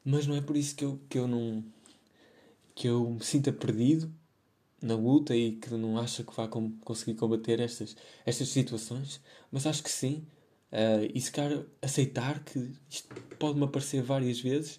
mas 0.05 0.27
não 0.27 0.35
é 0.35 0.41
por 0.41 0.57
isso 0.57 0.75
que 0.75 0.85
eu, 0.85 1.01
que 1.09 1.19
eu 1.19 1.29
não 1.29 1.65
que 2.75 2.89
eu 2.89 3.11
me 3.11 3.25
sinta 3.25 3.53
perdido 3.53 4.13
na 4.81 4.95
luta 4.95 5.35
e 5.35 5.57
que 5.57 5.71
não 5.75 5.99
acha 5.99 6.23
que 6.25 6.35
vá 6.35 6.47
com, 6.49 6.71
conseguir 6.79 7.15
combater 7.15 7.61
estas, 7.61 7.97
estas 8.25 8.49
situações, 8.49 9.21
mas 9.51 9.67
acho 9.67 9.83
que 9.83 9.91
sim. 9.91 10.25
Uh, 10.71 11.11
e 11.15 11.21
se 11.21 11.33
calhar 11.33 11.65
aceitar 11.83 12.45
que 12.45 12.73
isto 12.91 13.15
pode-me 13.39 13.65
aparecer 13.65 14.03
várias 14.03 14.39
vezes 14.41 14.79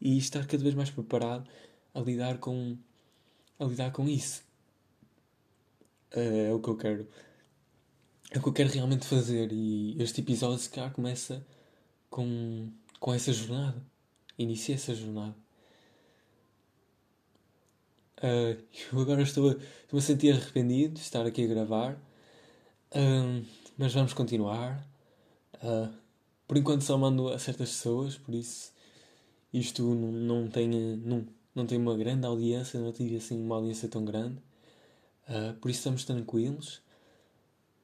e 0.00 0.18
estar 0.18 0.46
cada 0.46 0.62
vez 0.62 0.74
mais 0.74 0.90
preparado 0.90 1.48
a 1.94 2.00
lidar 2.00 2.38
com, 2.38 2.76
a 3.58 3.64
lidar 3.64 3.92
com 3.92 4.08
isso. 4.08 4.42
Uh, 6.14 6.48
é 6.50 6.52
o 6.52 6.60
que 6.60 6.68
eu 6.68 6.76
quero 6.76 7.08
é 8.30 8.38
o 8.38 8.42
que 8.42 8.48
eu 8.48 8.52
quero 8.52 8.70
realmente 8.70 9.06
fazer 9.06 9.52
e 9.52 10.00
este 10.02 10.20
episódio 10.20 10.58
se 10.58 10.70
calhar 10.70 10.92
começa 10.92 11.44
com, 12.10 12.68
com 12.98 13.14
essa 13.14 13.32
jornada. 13.32 13.82
Inicia 14.38 14.74
essa 14.74 14.94
jornada. 14.94 15.34
Uh, 18.18 18.60
eu 18.92 19.00
agora 19.00 19.22
estou 19.22 19.50
a, 19.50 19.52
estou 19.52 19.98
a 19.98 20.02
sentir 20.02 20.32
arrependido 20.32 20.94
de 20.94 21.00
estar 21.00 21.26
aqui 21.26 21.44
a 21.44 21.46
gravar, 21.46 21.92
uh, 22.92 23.46
mas 23.76 23.92
vamos 23.92 24.12
continuar. 24.12 24.86
Uh, 25.62 25.92
por 26.48 26.56
enquanto 26.56 26.82
só 26.82 26.96
mando 26.96 27.28
a 27.28 27.38
certas 27.38 27.70
pessoas, 27.70 28.16
por 28.16 28.34
isso 28.34 28.72
isto 29.52 29.82
não, 29.82 30.12
não, 30.12 30.48
tem, 30.48 30.68
não, 30.68 31.26
não 31.54 31.66
tem 31.66 31.78
uma 31.78 31.96
grande 31.96 32.26
audiência, 32.26 32.80
não 32.80 32.92
tive 32.92 33.16
assim 33.16 33.40
uma 33.40 33.56
audiência 33.56 33.88
tão 33.88 34.04
grande. 34.04 34.38
por 35.60 35.70
isso 35.70 35.80
estamos 35.80 36.04
tranquilos. 36.04 36.82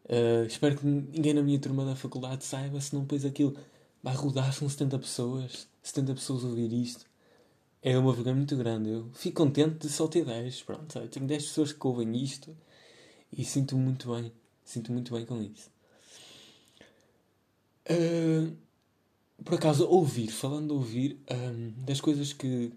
Uh, 0.05 0.45
espero 0.47 0.77
que 0.77 0.87
ninguém 0.87 1.33
na 1.33 1.43
minha 1.43 1.59
turma 1.59 1.85
da 1.85 1.95
faculdade 1.95 2.45
saiba, 2.45 2.81
senão 2.81 3.03
depois 3.03 3.25
aquilo 3.25 3.57
vai 4.03 4.15
rodar, 4.15 4.53
são 4.53 4.69
70 4.69 4.99
pessoas, 4.99 5.69
70 5.83 6.15
pessoas 6.15 6.45
ouvir 6.45 6.73
isto. 6.73 7.07
É 7.81 7.97
uma 7.99 8.13
vergonha 8.13 8.37
muito 8.37 8.57
grande. 8.57 8.91
Eu 8.91 9.11
fico 9.13 9.43
contente 9.43 9.87
de 9.87 9.89
só 9.89 10.07
ter 10.07 10.25
10. 10.25 10.63
Pronto, 10.63 11.09
tenho 11.09 11.27
10 11.27 11.47
pessoas 11.47 11.73
que 11.73 11.87
ouvem 11.87 12.17
isto 12.23 12.57
e 13.37 13.45
sinto-me 13.45 13.83
muito 13.83 14.13
bem. 14.15 14.33
Sinto 14.65 14.93
muito 14.93 15.13
bem 15.15 15.27
com 15.27 15.43
isso. 15.43 15.71
Uh, 17.91 18.57
por 19.45 19.55
acaso, 19.55 19.89
ouvir, 19.89 20.29
falando 20.29 20.69
de 20.69 20.73
ouvir, 20.73 21.19
um, 21.31 21.85
das 21.85 22.01
coisas 22.01 22.33
que 22.33 22.73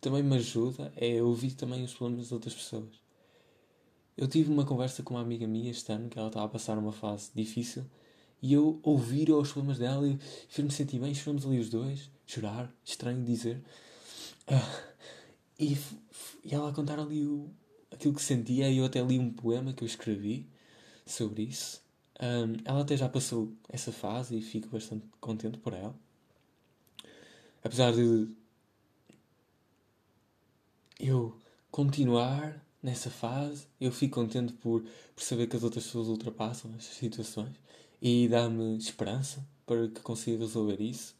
também 0.00 0.22
me 0.22 0.36
ajuda 0.36 0.92
é 0.96 1.22
ouvir 1.22 1.52
também 1.52 1.84
os 1.84 1.92
problemas 1.92 2.26
das 2.26 2.32
outras 2.32 2.54
pessoas. 2.54 3.05
Eu 4.16 4.26
tive 4.26 4.50
uma 4.50 4.64
conversa 4.64 5.02
com 5.02 5.14
uma 5.14 5.20
amiga 5.20 5.46
minha 5.46 5.70
este 5.70 5.92
ano 5.92 6.08
que 6.08 6.18
ela 6.18 6.28
estava 6.28 6.46
a 6.46 6.48
passar 6.48 6.78
uma 6.78 6.92
fase 6.92 7.30
difícil 7.34 7.84
e 8.40 8.52
eu 8.52 8.80
ouvir 8.82 9.30
os 9.30 9.52
problemas 9.52 9.78
dela 9.78 10.08
e 10.08 10.18
fez-me 10.48 10.72
sentir 10.72 10.98
bem. 10.98 11.14
Choramos 11.14 11.44
ali 11.44 11.58
os 11.58 11.68
dois, 11.68 12.10
chorar, 12.26 12.72
estranho 12.84 13.22
dizer. 13.24 13.62
Uh, 14.48 14.94
e, 15.58 15.76
e 16.44 16.54
ela 16.54 16.70
a 16.70 16.72
contar 16.72 16.98
ali 16.98 17.24
o, 17.26 17.50
aquilo 17.90 18.14
que 18.14 18.22
sentia. 18.22 18.70
E 18.70 18.78
eu 18.78 18.84
até 18.84 19.02
li 19.02 19.18
um 19.18 19.30
poema 19.30 19.72
que 19.72 19.82
eu 19.84 19.86
escrevi 19.86 20.46
sobre 21.04 21.42
isso. 21.42 21.82
Um, 22.18 22.56
ela 22.64 22.80
até 22.80 22.96
já 22.96 23.08
passou 23.08 23.52
essa 23.68 23.92
fase 23.92 24.38
e 24.38 24.40
fico 24.40 24.68
bastante 24.68 25.06
contente 25.20 25.58
por 25.58 25.74
ela. 25.74 25.94
Apesar 27.62 27.92
de 27.92 28.28
eu 30.98 31.36
continuar 31.70 32.65
nessa 32.86 33.10
fase, 33.10 33.66
eu 33.80 33.90
fico 33.90 34.14
contente 34.14 34.52
por, 34.52 34.80
por 35.14 35.22
saber 35.22 35.48
que 35.48 35.56
as 35.56 35.64
outras 35.64 35.84
pessoas 35.84 36.06
ultrapassam 36.06 36.72
estas 36.78 36.94
situações 36.94 37.56
e 38.00 38.28
dá-me 38.28 38.78
esperança 38.78 39.44
para 39.66 39.88
que 39.88 40.00
consiga 40.02 40.38
resolver 40.38 40.80
isso. 40.80 41.16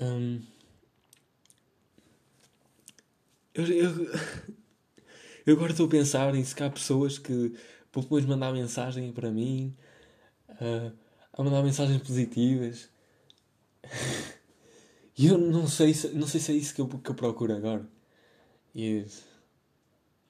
Hum, 0.00 0.40
eu, 3.54 3.66
eu, 3.66 3.90
eu, 5.44 5.54
agora 5.54 5.72
estou 5.72 5.84
a 5.84 5.90
pensar 5.90 6.34
em 6.34 6.42
se 6.42 6.62
há 6.62 6.70
pessoas 6.70 7.18
que 7.18 7.54
depois 7.94 8.24
mandar 8.24 8.54
mensagem 8.54 9.12
para 9.12 9.30
mim, 9.30 9.76
uh, 10.48 10.96
a 11.34 11.42
mandar 11.42 11.62
mensagens 11.62 12.02
positivas. 12.02 12.88
E 15.14 15.26
eu 15.26 15.36
não 15.36 15.68
sei, 15.68 15.92
se, 15.92 16.08
não 16.08 16.26
sei 16.26 16.40
se 16.40 16.52
é 16.52 16.54
isso 16.54 16.74
que 16.74 16.80
eu, 16.80 16.88
que 16.88 17.10
eu 17.10 17.14
procuro 17.14 17.54
agora. 17.54 17.86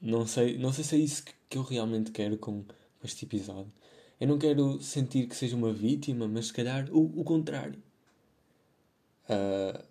Não 0.03 0.27
sei, 0.27 0.59
não 0.59 0.73
sei 0.73 0.85
se 0.85 0.97
é 0.97 0.99
isso 0.99 1.25
que, 1.25 1.33
que 1.49 1.59
eu 1.59 1.63
realmente 1.63 2.11
quero 2.11 2.37
com, 2.37 2.65
com 2.65 3.05
este 3.05 3.25
episódio. 3.25 3.73
Eu 4.21 4.29
não 4.29 4.39
quero 4.39 4.81
sentir 4.83 5.29
que 5.29 5.37
seja 5.37 5.57
uma 5.57 5.73
vítima, 5.73 6.29
mas 6.29 6.47
se 6.49 6.53
calhar 6.53 6.89
o, 6.93 7.21
o 7.21 7.25
contrário. 7.25 7.81
Uh, 9.25 9.83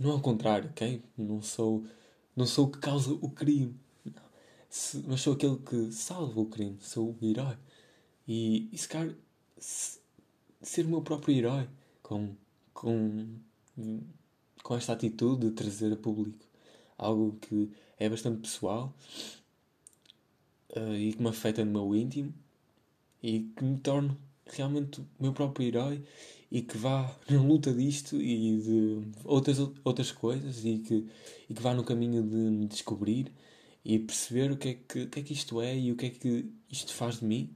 não 0.00 0.12
é 0.12 0.14
o 0.14 0.20
contrário, 0.20 0.70
ok? 0.70 1.02
Não 1.16 1.40
sou, 1.42 1.84
não 2.34 2.46
sou 2.46 2.66
o 2.66 2.70
que 2.70 2.78
causa 2.78 3.12
o 3.12 3.30
crime. 3.30 3.74
Se, 4.68 5.02
mas 5.06 5.22
sou 5.22 5.32
aquele 5.32 5.56
que 5.58 5.92
salva 5.92 6.40
o 6.40 6.46
crime. 6.46 6.76
Sou 6.80 7.16
o 7.20 7.24
herói. 7.24 7.56
E, 8.28 8.68
e 8.72 8.78
se 8.78 8.88
calhar 8.88 9.14
se, 9.58 9.98
ser 10.62 10.84
o 10.86 10.88
meu 10.88 11.02
próprio 11.02 11.36
herói 11.36 11.68
com, 12.02 12.34
com, 12.74 13.26
com 14.62 14.76
esta 14.76 14.92
atitude 14.92 15.48
de 15.48 15.52
trazer 15.52 15.92
a 15.92 15.96
público 15.96 16.44
algo 16.98 17.38
que 17.40 17.70
é 17.98 18.08
bastante 18.08 18.40
pessoal 18.40 18.94
uh, 20.76 20.94
e 20.94 21.12
que 21.12 21.22
me 21.22 21.28
afeta 21.28 21.64
no 21.64 21.72
meu 21.72 21.94
íntimo 21.94 22.32
e 23.22 23.50
que 23.56 23.64
me 23.64 23.78
torne 23.78 24.16
realmente 24.46 25.00
o 25.00 25.06
meu 25.18 25.32
próprio 25.32 25.66
herói 25.66 26.02
e 26.50 26.62
que 26.62 26.76
vá 26.76 27.14
na 27.28 27.40
luta 27.40 27.72
disto 27.72 28.20
e 28.20 28.58
de 28.58 29.02
outras, 29.24 29.58
outras 29.84 30.12
coisas 30.12 30.64
e 30.64 30.78
que, 30.78 31.06
e 31.48 31.54
que 31.54 31.62
vá 31.62 31.74
no 31.74 31.84
caminho 31.84 32.22
de 32.22 32.36
me 32.36 32.66
descobrir 32.66 33.32
e 33.84 33.98
perceber 33.98 34.50
o 34.50 34.56
que, 34.56 34.68
é 34.68 34.74
que, 34.74 35.06
que 35.06 35.20
é 35.20 35.22
que 35.22 35.32
isto 35.32 35.60
é 35.60 35.76
e 35.76 35.92
o 35.92 35.96
que 35.96 36.06
é 36.06 36.10
que 36.10 36.50
isto 36.70 36.92
faz 36.92 37.20
de 37.20 37.24
mim 37.24 37.50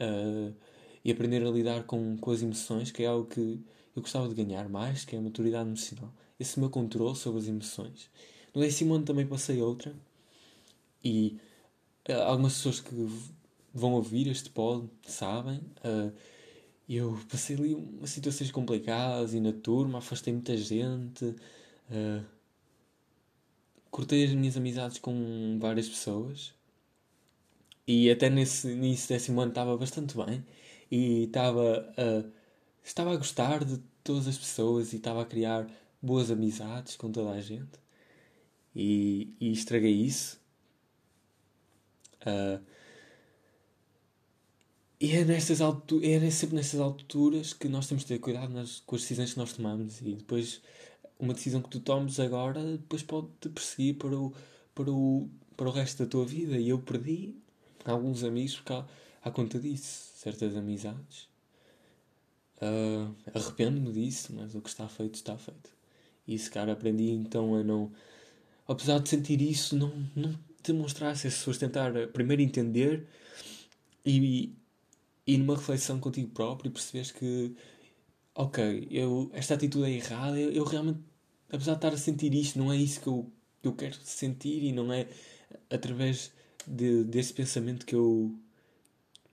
uh, 0.00 0.54
e 1.04 1.10
aprender 1.10 1.44
a 1.46 1.50
lidar 1.50 1.84
com, 1.84 2.16
com 2.16 2.30
as 2.30 2.42
emoções, 2.42 2.90
que 2.90 3.02
é 3.02 3.06
algo 3.06 3.26
que 3.26 3.60
eu 3.94 4.02
gostava 4.02 4.28
de 4.28 4.34
ganhar 4.34 4.68
mais, 4.68 5.04
que 5.04 5.16
é 5.16 5.18
a 5.18 5.22
maturidade 5.22 5.68
emocional. 5.68 6.12
Esse 6.38 6.58
meu 6.58 6.70
controle 6.70 7.16
sobre 7.16 7.40
as 7.40 7.48
emoções. 7.48 8.08
No 8.54 8.60
décimo 8.60 8.94
ano 8.94 9.04
também 9.04 9.26
passei 9.26 9.60
outra. 9.60 9.94
E 11.04 11.38
uh, 12.08 12.22
algumas 12.22 12.54
pessoas 12.54 12.80
que 12.80 12.94
vão 13.72 13.94
ouvir 13.94 14.28
este 14.28 14.50
pod 14.50 14.88
sabem. 15.06 15.58
Uh, 15.84 16.12
eu 16.88 17.18
passei 17.30 17.56
ali 17.56 17.74
umas 17.74 18.10
situações 18.10 18.50
complicadas 18.50 19.32
e 19.34 19.40
na 19.40 19.52
turma 19.52 19.98
afastei 19.98 20.32
muita 20.32 20.56
gente. 20.56 21.24
Uh, 21.24 22.24
cortei 23.90 24.24
as 24.24 24.32
minhas 24.32 24.56
amizades 24.56 24.98
com 24.98 25.58
várias 25.60 25.88
pessoas. 25.88 26.52
E 27.86 28.10
até 28.10 28.28
nesse 28.30 28.68
início 28.68 29.08
décimo 29.08 29.40
ano 29.40 29.50
estava 29.50 29.76
bastante 29.76 30.16
bem. 30.16 30.44
e 30.90 31.24
estava 31.24 31.92
a, 31.96 32.24
estava 32.84 33.12
a 33.12 33.16
gostar 33.16 33.64
de 33.64 33.78
todas 34.04 34.28
as 34.28 34.38
pessoas 34.38 34.92
e 34.92 34.96
estava 34.96 35.22
a 35.22 35.24
criar 35.24 35.66
boas 36.02 36.30
amizades 36.30 36.96
com 36.96 37.10
toda 37.10 37.30
a 37.32 37.40
gente 37.40 37.78
e, 38.74 39.34
e 39.40 39.52
estraguei 39.52 39.92
isso. 39.92 40.40
Uh, 42.22 42.62
e 45.00 45.12
é, 45.12 45.24
nestas 45.24 45.62
alturas, 45.62 46.06
é 46.06 46.30
sempre 46.30 46.56
nestas 46.56 46.78
alturas 46.78 47.54
que 47.54 47.68
nós 47.68 47.86
temos 47.86 48.02
de 48.04 48.08
ter 48.08 48.18
cuidado 48.18 48.52
nas, 48.52 48.80
com 48.80 48.96
as 48.96 49.02
decisões 49.02 49.32
que 49.32 49.38
nós 49.38 49.52
tomamos. 49.54 50.00
E 50.02 50.14
depois, 50.14 50.60
uma 51.18 51.32
decisão 51.32 51.62
que 51.62 51.70
tu 51.70 51.80
tomes 51.80 52.20
agora, 52.20 52.62
depois 52.76 53.02
pode-te 53.02 53.48
perseguir 53.48 53.94
para 53.96 54.14
o, 54.14 54.34
para, 54.74 54.90
o, 54.90 55.28
para 55.56 55.68
o 55.68 55.70
resto 55.72 56.04
da 56.04 56.10
tua 56.10 56.26
vida. 56.26 56.58
E 56.58 56.68
eu 56.68 56.78
perdi 56.78 57.34
alguns 57.84 58.22
amigos 58.22 58.56
por 58.56 58.64
causa, 58.64 58.88
à 59.22 59.30
conta 59.30 59.58
disso. 59.58 60.10
Certas 60.16 60.54
amizades. 60.54 61.30
Uh, 62.60 63.14
Arrependo-me 63.32 63.90
disso, 63.92 64.34
mas 64.36 64.54
o 64.54 64.60
que 64.60 64.68
está 64.68 64.86
feito, 64.86 65.14
está 65.14 65.38
feito. 65.38 65.70
E 66.28 66.38
se 66.38 66.50
cara 66.50 66.72
aprendi 66.72 67.10
então 67.10 67.54
a 67.54 67.64
não. 67.64 67.90
Apesar 68.70 69.00
de 69.00 69.08
sentir 69.08 69.42
isso, 69.42 69.76
não, 69.76 69.92
não 70.14 70.32
demonstrar 70.62 71.16
se 71.16 71.26
as 71.26 71.34
pessoas 71.34 71.58
tentar 71.58 71.92
primeiro 72.12 72.40
entender 72.40 73.04
e, 74.06 74.54
e 75.26 75.36
numa 75.36 75.56
reflexão 75.56 75.98
contigo 75.98 76.28
próprio 76.28 76.70
percebes 76.70 77.10
que, 77.10 77.56
ok, 78.32 78.86
eu, 78.88 79.28
esta 79.32 79.54
atitude 79.54 79.90
é 79.90 79.94
errada, 79.96 80.38
eu, 80.38 80.52
eu, 80.52 80.62
realmente, 80.62 81.00
apesar 81.50 81.72
de 81.72 81.78
estar 81.78 81.92
a 81.92 81.96
sentir 81.96 82.32
isto, 82.32 82.60
não 82.60 82.72
é 82.72 82.76
isso 82.76 83.00
que 83.00 83.08
eu, 83.08 83.28
que 83.60 83.66
eu 83.66 83.72
quero 83.74 83.96
sentir 84.04 84.62
e 84.62 84.70
não 84.70 84.92
é 84.92 85.08
através 85.68 86.32
de, 86.64 87.02
desse 87.02 87.34
pensamento 87.34 87.84
que 87.84 87.96
eu. 87.96 88.32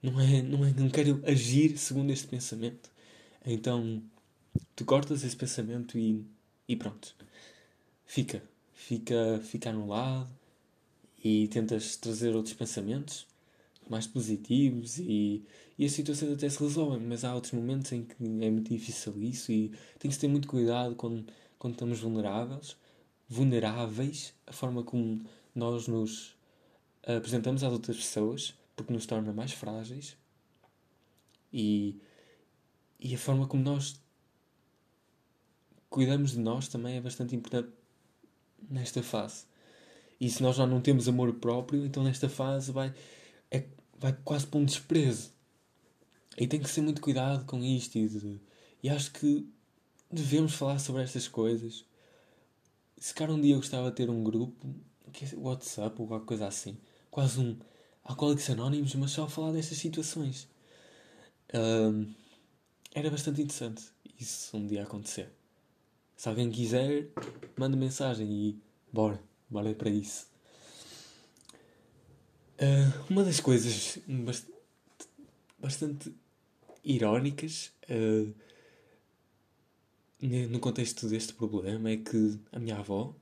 Não 0.01 0.19
é, 0.19 0.41
não 0.41 0.65
é, 0.65 0.73
não 0.73 0.89
quero 0.89 1.21
agir 1.27 1.77
segundo 1.77 2.11
este 2.11 2.27
pensamento. 2.27 2.89
Então, 3.45 4.01
tu 4.75 4.83
cortas 4.83 5.23
esse 5.23 5.35
pensamento 5.35 5.95
e, 5.95 6.25
e 6.67 6.75
pronto. 6.75 7.15
Fica. 8.03 8.41
Fica, 8.79 9.41
fica 9.43 9.71
anulado 9.71 10.29
e 11.23 11.47
tentas 11.47 11.95
trazer 11.95 12.35
outros 12.35 12.53
pensamentos 12.53 13.25
mais 13.89 14.05
positivos 14.05 14.99
e, 14.99 15.43
e 15.77 15.83
as 15.83 15.91
situações 15.93 16.33
até 16.33 16.47
se 16.47 16.59
resolvem, 16.59 16.99
mas 16.99 17.23
há 17.23 17.33
outros 17.33 17.53
momentos 17.53 17.91
em 17.91 18.03
que 18.03 18.13
é 18.23 18.51
muito 18.51 18.69
difícil 18.69 19.19
isso 19.23 19.51
e 19.51 19.71
tem 19.97 20.11
que 20.11 20.17
ter 20.17 20.27
muito 20.27 20.47
cuidado 20.47 20.95
quando, 20.95 21.25
quando 21.57 21.73
estamos 21.73 21.99
vulneráveis, 21.99 22.77
vulneráveis, 23.27 24.33
a 24.45 24.53
forma 24.53 24.83
como 24.83 25.25
nós 25.55 25.87
nos 25.87 26.35
apresentamos 27.01 27.63
às 27.63 27.73
outras 27.73 27.97
pessoas, 27.97 28.53
porque 28.75 28.93
nos 28.93 29.07
torna 29.07 29.33
mais 29.33 29.53
frágeis 29.53 30.15
e, 31.51 31.99
e 32.99 33.15
a 33.15 33.17
forma 33.17 33.47
como 33.47 33.63
nós 33.63 33.99
cuidamos 35.89 36.33
de 36.33 36.39
nós 36.39 36.67
também 36.67 36.97
é 36.97 37.01
bastante 37.01 37.35
importante 37.35 37.76
nesta 38.69 39.01
fase. 39.03 39.45
E 40.19 40.29
se 40.29 40.41
nós 40.41 40.55
já 40.55 40.65
não 40.65 40.81
temos 40.81 41.07
amor 41.07 41.33
próprio, 41.35 41.85
então 41.85 42.03
nesta 42.03 42.27
fase 42.27 42.71
vai, 42.71 42.93
é, 43.51 43.65
vai 43.99 44.15
quase 44.23 44.47
para 44.47 44.59
um 44.59 44.65
desprezo. 44.65 45.31
E 46.37 46.47
tem 46.47 46.59
que 46.59 46.69
ser 46.69 46.81
muito 46.81 47.01
cuidado 47.01 47.45
com 47.45 47.63
isto. 47.63 47.97
E, 47.97 48.07
de, 48.07 48.39
e 48.83 48.89
acho 48.89 49.11
que 49.11 49.47
devemos 50.11 50.53
falar 50.53 50.79
sobre 50.79 51.03
estas 51.03 51.27
coisas. 51.27 51.85
Se 52.97 53.13
calhar 53.13 53.35
um 53.35 53.41
dia 53.41 53.53
eu 53.53 53.59
gostava 53.59 53.89
de 53.89 53.95
ter 53.95 54.09
um 54.09 54.23
grupo, 54.23 54.75
que 55.13 55.25
é 55.25 55.29
WhatsApp 55.35 56.01
ou 56.01 56.07
qualquer 56.07 56.25
coisa 56.25 56.47
assim, 56.47 56.77
quase 57.11 57.39
um 57.39 57.57
Alcoólicos 58.03 58.49
Anónimos, 58.49 58.95
mas 58.95 59.11
só 59.11 59.25
a 59.25 59.29
falar 59.29 59.51
destas 59.51 59.77
situações. 59.77 60.47
Um, 61.53 62.13
era 62.93 63.11
bastante 63.11 63.41
interessante 63.41 63.83
isso 64.19 64.55
um 64.57 64.65
dia 64.65 64.83
acontecer. 64.83 65.29
Se 66.17 66.27
alguém 66.27 66.49
quiser, 66.49 67.09
manda 67.55 67.77
mensagem 67.77 68.27
e 68.27 68.59
bora, 68.91 69.21
bora 69.47 69.71
para 69.75 69.91
isso. 69.91 70.27
Uh, 72.59 73.11
uma 73.11 73.23
das 73.23 73.39
coisas 73.39 73.99
bastante, 74.07 74.57
bastante 75.59 76.15
irónicas 76.83 77.71
uh, 77.87 78.33
no 80.19 80.59
contexto 80.59 81.07
deste 81.07 81.33
problema 81.35 81.91
é 81.91 81.97
que 81.97 82.39
a 82.51 82.57
minha 82.57 82.77
avó 82.77 83.15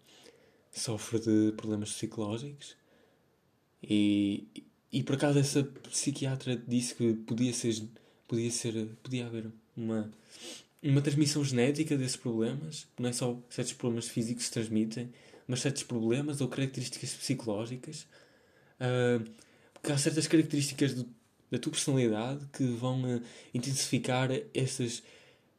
sofre 0.71 1.19
de 1.19 1.51
problemas 1.57 1.91
psicológicos 1.91 2.77
e, 3.83 4.47
e 4.89 5.03
por 5.03 5.15
acaso 5.15 5.37
essa 5.37 5.65
psiquiatra 5.89 6.55
disse 6.55 6.95
que 6.95 7.13
podia 7.13 7.53
ser 7.53 7.75
podia 8.25 8.49
ser 8.49 8.87
podia 9.03 9.25
haver 9.25 9.51
uma 9.75 10.09
uma 10.85 11.01
transmissão 11.01 11.43
genética 11.43 11.97
desses 11.97 12.15
problemas 12.15 12.87
não 12.99 13.09
é 13.09 13.13
só 13.13 13.37
certos 13.49 13.73
problemas 13.73 14.07
físicos 14.07 14.43
que 14.43 14.47
se 14.47 14.51
transmitem 14.53 15.11
mas 15.47 15.59
certos 15.59 15.83
problemas 15.83 16.41
ou 16.41 16.47
características 16.47 17.13
psicológicas 17.13 18.07
Uh, 18.75 19.23
porque 19.73 19.91
há 19.91 19.97
certas 19.97 20.27
características 20.27 20.93
do, 20.93 21.07
da 21.49 21.57
tua 21.57 21.71
personalidade 21.71 22.45
que 22.51 22.65
vão 22.65 23.01
uh, 23.03 23.21
intensificar 23.53 24.29
essas, 24.53 25.03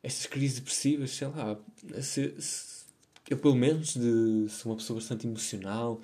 essas 0.03 0.27
crises 0.27 0.59
depressivas, 0.59 1.11
sei 1.11 1.29
lá. 1.29 1.59
Se, 2.03 2.35
se, 2.41 2.85
eu, 3.31 3.39
pelo 3.39 3.55
menos, 3.55 3.95
de, 3.95 4.49
sou 4.51 4.73
uma 4.73 4.77
pessoa 4.77 4.99
bastante 4.99 5.27
emocional, 5.27 6.01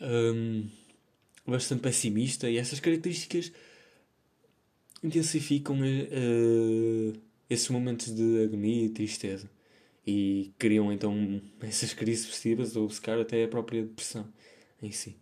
um, 0.00 0.68
bastante 1.46 1.80
pessimista, 1.80 2.48
e 2.48 2.56
essas 2.56 2.80
características 2.80 3.52
intensificam 5.02 5.78
uh, 5.80 7.12
esses 7.48 7.68
momentos 7.68 8.14
de 8.14 8.42
agonia 8.42 8.86
e 8.86 8.88
tristeza 8.88 9.50
e 10.06 10.52
criam 10.58 10.92
então 10.92 11.40
essas 11.60 11.92
crises 11.92 12.24
depressivas 12.24 12.76
ou 12.76 12.88
calhar 13.02 13.20
até 13.20 13.44
a 13.44 13.48
própria 13.48 13.82
depressão 13.82 14.26
em 14.82 14.92
si. 14.92 15.16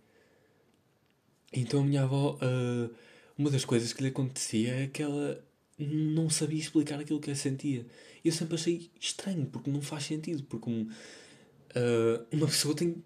Então 1.52 1.80
a 1.80 1.84
minha 1.84 2.02
avó, 2.02 2.38
uh, 2.42 2.94
uma 3.36 3.50
das 3.50 3.64
coisas 3.64 3.92
que 3.92 4.02
lhe 4.02 4.08
acontecia 4.08 4.74
é 4.74 4.86
que 4.86 5.02
ela 5.02 5.44
não 5.78 6.30
sabia 6.30 6.58
explicar 6.58 6.98
aquilo 7.00 7.20
que 7.20 7.30
ela 7.30 7.38
sentia. 7.38 7.86
Eu 8.24 8.32
sempre 8.32 8.54
achei 8.54 8.90
estranho, 9.00 9.46
porque 9.46 9.70
não 9.70 9.82
faz 9.82 10.04
sentido, 10.04 10.44
porque 10.44 10.70
um, 10.70 10.82
uh, 10.82 12.26
uma 12.30 12.46
pessoa 12.46 12.74
tem, 12.74 13.02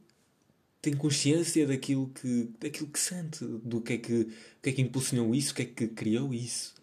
tem 0.80 0.94
consciência 0.94 1.66
daquilo 1.66 2.08
que, 2.10 2.50
daquilo 2.60 2.88
que 2.88 2.98
sente, 2.98 3.44
do 3.44 3.80
que 3.80 3.94
é 3.94 3.98
que, 3.98 4.28
que 4.62 4.70
é 4.70 4.72
que 4.72 4.82
impulsionou 4.82 5.34
isso, 5.34 5.52
o 5.52 5.56
que 5.56 5.62
é 5.62 5.64
que 5.64 5.88
criou 5.88 6.32
isso. 6.32 6.74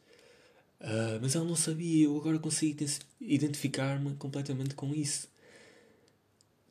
Uh, 0.84 1.18
mas 1.22 1.34
ela 1.36 1.46
não 1.46 1.56
sabia, 1.56 2.06
eu 2.06 2.18
agora 2.18 2.38
consigo 2.40 2.86
identificar-me 3.22 4.16
completamente 4.16 4.76
com 4.76 4.94
isso. 4.94 5.30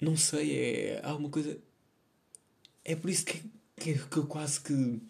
Não 0.00 0.16
sei, 0.16 0.52
é 0.58 1.00
alguma 1.02 1.30
coisa. 1.30 1.58
É 2.84 2.94
por 2.94 3.08
isso 3.08 3.24
que 3.24 3.42
que, 3.82 3.98
que 3.98 4.16
eu 4.16 4.26
quase 4.26 4.60
que. 4.60 5.00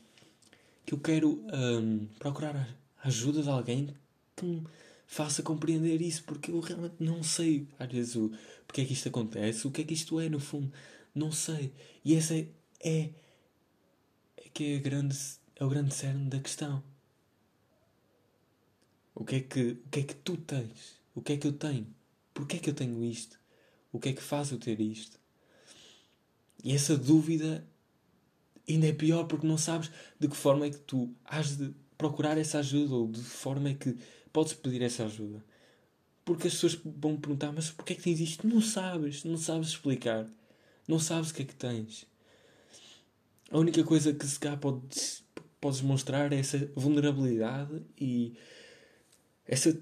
que 0.87 0.95
eu 0.95 0.99
quero 0.99 1.45
um, 1.53 2.07
procurar 2.19 2.57
a 3.03 3.09
ajuda 3.09 3.43
de 3.43 3.49
alguém 3.49 3.95
que 4.37 4.47
me 4.47 4.65
faça 5.07 5.43
compreender 5.43 6.01
isso, 6.01 6.25
porque 6.25 6.51
eu 6.51 6.61
realmente 6.61 6.95
não 6.99 7.23
sei, 7.23 7.67
às 7.79 7.91
vezes, 7.91 8.17
o, 8.17 8.33
porque 8.67 8.81
é 8.81 8.85
que 8.85 8.95
isto 8.95 9.09
acontece, 9.09 9.67
o 9.67 9.71
que 9.71 9.83
é 9.83 9.85
que 9.85 9.95
isto 9.95 10.19
é, 10.19 10.29
no 10.29 10.41
fundo. 10.41 10.73
Não 11.15 11.31
sei. 11.31 11.73
E 12.05 12.15
essa 12.15 12.35
é. 12.35 12.49
é, 12.81 13.11
é 14.38 14.49
que 14.55 14.75
é, 14.75 14.79
grande, 14.79 15.17
é 15.57 15.65
o 15.65 15.69
grande 15.69 15.95
cerne 15.95 16.31
da 16.31 16.41
questão. 16.41 16.83
O 19.14 19.25
que, 19.25 19.37
é 19.37 19.40
que, 19.40 19.79
o 19.85 19.88
que 19.90 20.01
é 20.01 20.03
que 20.03 20.14
tu 20.14 20.37
tens? 20.37 21.01
O 21.14 21.20
que 21.20 21.35
é 21.35 21.37
que 21.37 21.46
eu 21.46 21.53
tenho? 21.53 21.87
Porquê 22.33 22.57
é 22.57 22.59
que 22.59 22.70
eu 22.70 22.75
tenho 22.75 23.05
isto? 23.05 23.38
O 23.92 23.98
que 23.98 24.09
é 24.09 24.12
que 24.12 24.22
faz 24.22 24.51
eu 24.51 24.59
ter 24.59 24.81
isto? 24.81 25.20
E 26.64 26.72
essa 26.72 26.96
dúvida 26.96 27.66
ainda 28.68 28.87
é 28.87 28.92
pior 28.92 29.25
porque 29.25 29.46
não 29.46 29.59
sabes 29.59 29.90
de 30.18 30.29
que 30.29 30.37
forma 30.37 30.66
é 30.66 30.70
que 30.70 30.79
tu 30.79 31.14
has 31.25 31.57
de 31.57 31.75
procurar 31.98 32.38
essa 32.38 32.59
ajuda 32.59 32.94
ou 32.94 33.09
de 33.09 33.20
que 33.20 33.27
forma 33.27 33.68
é 33.68 33.75
que 33.75 33.96
podes 34.33 34.55
pedir 34.55 34.81
essa 34.83 35.05
ajuda. 35.05 35.44
Porque 36.25 36.46
as 36.46 36.55
pessoas 36.55 36.79
vão 36.85 37.16
perguntar, 37.16 37.53
mas 37.53 37.70
porquê 37.70 37.92
é 37.92 37.96
que 37.96 38.03
tens 38.03 38.20
isto? 38.20 38.46
Não 38.46 38.61
sabes, 38.61 39.25
não 39.25 39.37
sabes 39.37 39.68
explicar. 39.68 40.27
Não 40.87 40.98
sabes 40.98 41.31
o 41.31 41.35
que 41.35 41.42
é 41.42 41.44
que 41.44 41.55
tens. 41.55 42.07
A 43.51 43.59
única 43.59 43.85
coisa 43.85 44.12
que 44.12 44.27
se 44.27 44.38
cá 44.38 44.57
podes, 44.57 45.22
podes 45.61 45.81
mostrar 45.83 46.33
é 46.33 46.38
essa 46.38 46.70
vulnerabilidade 46.75 47.83
e 48.01 48.35
essa 49.47 49.79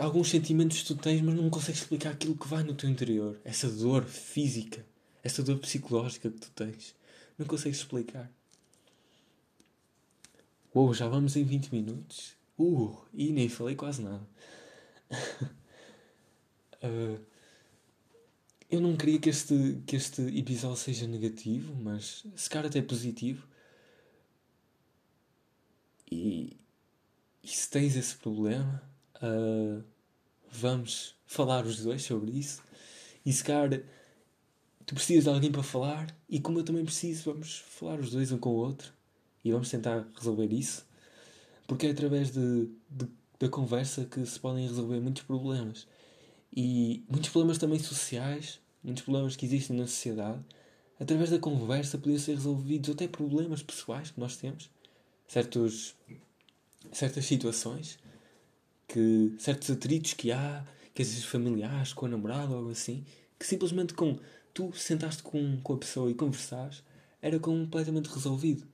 alguns 0.00 0.30
sentimentos 0.30 0.80
que 0.82 0.86
tu 0.86 0.96
tens, 0.96 1.20
mas 1.20 1.34
não 1.34 1.48
consegues 1.50 1.82
explicar 1.82 2.10
aquilo 2.10 2.36
que 2.36 2.48
vai 2.48 2.62
no 2.62 2.74
teu 2.74 2.88
interior. 2.88 3.38
Essa 3.44 3.68
dor 3.68 4.04
física 4.04 4.84
essa 5.26 5.42
dor 5.42 5.58
psicológica 5.58 6.30
que 6.30 6.38
tu 6.38 6.50
tens. 6.52 6.94
Não 7.36 7.46
consegues 7.46 7.78
explicar. 7.78 8.30
Uou, 10.74 10.94
já 10.94 11.08
vamos 11.08 11.36
em 11.36 11.44
20 11.44 11.72
minutos. 11.72 12.36
Uh, 12.56 12.96
e 13.12 13.32
nem 13.32 13.48
falei 13.48 13.74
quase 13.74 14.02
nada. 14.02 14.26
uh, 16.82 17.20
eu 18.70 18.80
não 18.80 18.96
queria 18.96 19.18
que 19.18 19.28
este, 19.28 19.82
que 19.84 19.96
este 19.96 20.22
episódio 20.38 20.76
seja 20.76 21.06
negativo, 21.06 21.74
mas 21.74 22.24
se 22.36 22.48
calhar 22.48 22.66
até 22.66 22.80
positivo. 22.80 23.46
E, 26.10 26.56
e 27.46 27.48
se 27.48 27.70
tens 27.70 27.94
esse 27.94 28.16
problema, 28.16 28.82
uh, 29.22 29.80
vamos 30.50 31.14
falar 31.26 31.64
os 31.64 31.80
dois 31.80 32.02
sobre 32.02 32.32
isso. 32.32 32.60
E 33.24 33.32
se 33.32 33.44
calhar 33.44 33.82
tu 34.84 34.96
precisas 34.96 35.24
de 35.24 35.30
alguém 35.30 35.52
para 35.52 35.62
falar, 35.62 36.12
e 36.28 36.40
como 36.40 36.58
eu 36.58 36.64
também 36.64 36.84
preciso, 36.84 37.32
vamos 37.32 37.58
falar 37.68 38.00
os 38.00 38.10
dois 38.10 38.32
um 38.32 38.38
com 38.38 38.50
o 38.50 38.56
outro 38.56 38.92
e 39.44 39.52
vamos 39.52 39.70
tentar 39.70 40.04
resolver 40.16 40.52
isso. 40.52 40.84
Porque 41.68 41.86
é 41.86 41.90
através 41.90 42.32
de, 42.32 42.68
de 42.90 43.08
da 43.38 43.48
conversa 43.48 44.04
que 44.04 44.26
se 44.26 44.40
podem 44.40 44.66
resolver 44.66 44.98
muitos 44.98 45.22
problemas. 45.22 45.86
E 46.52 47.04
muitos 47.08 47.30
problemas 47.30 47.58
também 47.58 47.78
sociais, 47.78 48.58
muitos 48.82 49.04
problemas 49.04 49.36
que 49.36 49.46
existem 49.46 49.76
na 49.76 49.86
sociedade, 49.86 50.42
através 50.98 51.30
da 51.30 51.38
conversa 51.38 51.96
podiam 51.96 52.18
ser 52.18 52.34
resolvidos, 52.34 52.90
até 52.90 53.06
problemas 53.06 53.62
pessoais 53.62 54.10
que 54.10 54.18
nós 54.18 54.36
temos, 54.36 54.68
certos, 55.28 55.94
certas 56.92 57.24
situações, 57.24 57.98
que, 58.88 59.34
certos 59.38 59.70
atritos 59.70 60.14
que 60.14 60.32
há, 60.32 60.64
que 60.94 61.02
às 61.02 61.08
vezes 61.08 61.24
familiares, 61.24 61.92
com 61.92 62.06
a 62.06 62.08
namorada 62.08 62.52
ou 62.52 62.58
algo 62.58 62.70
assim, 62.70 63.04
que 63.38 63.46
simplesmente 63.46 63.94
com 63.94 64.18
tu 64.54 64.72
sentaste 64.72 65.22
com, 65.22 65.60
com 65.60 65.74
a 65.74 65.78
pessoa 65.78 66.10
e 66.10 66.14
conversares, 66.14 66.82
era 67.20 67.38
completamente 67.38 68.08
resolvido. 68.08 68.66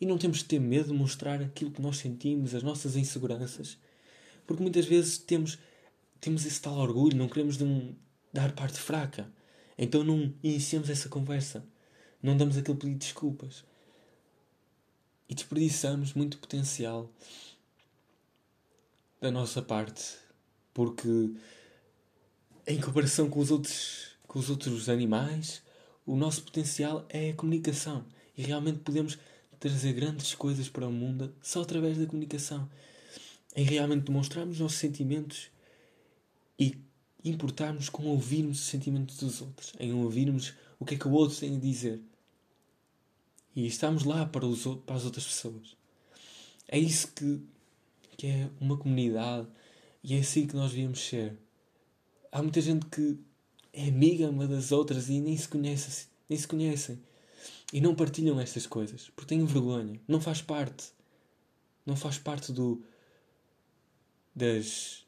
E 0.00 0.06
não 0.06 0.18
temos 0.18 0.38
de 0.38 0.44
ter 0.44 0.60
medo 0.60 0.92
de 0.92 0.94
mostrar 0.94 1.40
aquilo 1.40 1.70
que 1.70 1.82
nós 1.82 1.96
sentimos, 1.96 2.54
as 2.54 2.62
nossas 2.62 2.96
inseguranças, 2.96 3.78
porque 4.46 4.62
muitas 4.62 4.86
vezes 4.86 5.18
temos, 5.18 5.58
temos 6.20 6.46
esse 6.46 6.60
tal 6.60 6.76
orgulho, 6.76 7.16
não 7.16 7.28
queremos 7.28 7.60
um, 7.60 7.94
dar 8.32 8.52
parte 8.52 8.78
fraca. 8.78 9.28
Então 9.76 10.04
não 10.04 10.32
iniciamos 10.42 10.88
essa 10.88 11.08
conversa. 11.08 11.64
Não 12.22 12.36
damos 12.36 12.56
aquele 12.56 12.78
pedido 12.78 12.98
de 12.98 13.06
desculpas. 13.06 13.64
E 15.28 15.34
desperdiçamos 15.34 16.14
muito 16.14 16.38
potencial 16.38 17.10
da 19.20 19.30
nossa 19.30 19.60
parte. 19.60 20.16
Porque 20.72 21.30
em 22.66 22.80
comparação 22.80 23.28
com 23.28 23.40
os 23.40 23.50
outros, 23.50 24.16
com 24.26 24.38
os 24.38 24.50
outros 24.50 24.88
animais, 24.88 25.62
o 26.04 26.16
nosso 26.16 26.42
potencial 26.42 27.04
é 27.08 27.30
a 27.30 27.34
comunicação. 27.34 28.04
E 28.36 28.42
realmente 28.42 28.80
podemos 28.80 29.18
trazer 29.58 29.92
grandes 29.94 30.34
coisas 30.34 30.68
para 30.68 30.86
o 30.86 30.92
mundo 30.92 31.34
só 31.42 31.62
através 31.62 31.96
da 31.98 32.06
comunicação 32.06 32.68
em 33.56 33.64
realmente 33.64 34.04
demonstrarmos 34.04 34.56
os 34.56 34.60
nossos 34.60 34.78
sentimentos 34.78 35.48
e 36.58 36.76
importarmos 37.24 37.88
com 37.88 38.04
ouvirmos 38.04 38.60
os 38.60 38.66
sentimentos 38.66 39.16
dos 39.16 39.40
outros, 39.40 39.72
em 39.80 39.94
ouvirmos 39.94 40.52
o 40.78 40.84
que 40.84 40.94
é 40.94 40.98
que 40.98 41.08
o 41.08 41.12
outro 41.12 41.38
tem 41.38 41.56
a 41.56 41.58
dizer. 41.58 42.00
E 43.56 43.66
estamos 43.66 44.04
lá 44.04 44.26
para, 44.26 44.44
os, 44.44 44.66
para 44.84 44.96
as 44.96 45.06
outras 45.06 45.24
pessoas. 45.24 45.74
É 46.68 46.78
isso 46.78 47.10
que, 47.12 47.40
que 48.18 48.26
é 48.26 48.50
uma 48.60 48.76
comunidade 48.76 49.48
e 50.04 50.14
é 50.14 50.18
assim 50.18 50.46
que 50.46 50.54
nós 50.54 50.72
devíamos 50.72 51.00
ser. 51.00 51.38
Há 52.30 52.42
muita 52.42 52.60
gente 52.60 52.84
que 52.86 53.18
é 53.72 53.88
amiga 53.88 54.28
uma 54.28 54.46
das 54.46 54.72
outras 54.72 55.08
e 55.08 55.20
nem 55.20 55.34
se 55.38 55.48
conhece, 55.48 56.06
nem 56.28 56.38
se 56.38 56.46
conhecem. 56.46 57.00
E 57.72 57.80
não 57.80 57.94
partilham 57.94 58.38
estas 58.38 58.66
coisas, 58.66 59.10
porque 59.16 59.34
têm 59.34 59.44
vergonha. 59.46 59.98
Não 60.06 60.20
faz 60.20 60.42
parte. 60.42 60.92
Não 61.86 61.96
faz 61.96 62.18
parte 62.18 62.52
do, 62.52 62.84
das, 64.34 65.02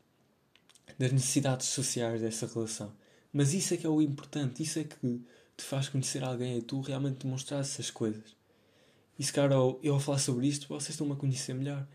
das 0.99 1.13
necessidades 1.13 1.67
sociais 1.67 2.23
dessa 2.23 2.47
relação. 2.47 2.95
Mas 3.31 3.53
isso 3.53 3.75
é 3.75 3.77
que 3.77 3.85
é 3.85 3.91
o 3.91 4.01
importante, 4.01 4.63
isso 4.63 4.79
é 4.79 4.85
que 4.85 5.23
te 5.55 5.65
faz 5.65 5.91
conhecer 5.91 6.25
alguém, 6.25 6.57
é 6.57 6.61
tu 6.63 6.81
realmente 6.81 7.27
demonstrar 7.27 7.61
essas 7.61 7.91
coisas. 7.91 8.38
E 9.19 9.25
se 9.25 9.33
cara 9.33 9.55
eu 9.83 9.95
ao 9.95 10.01
falar 10.01 10.19
sobre 10.19 10.47
isto, 10.47 10.69
vocês 10.69 10.91
estão-me 10.91 11.13
a 11.13 11.17
conhecer 11.17 11.55
melhor. 11.55 11.87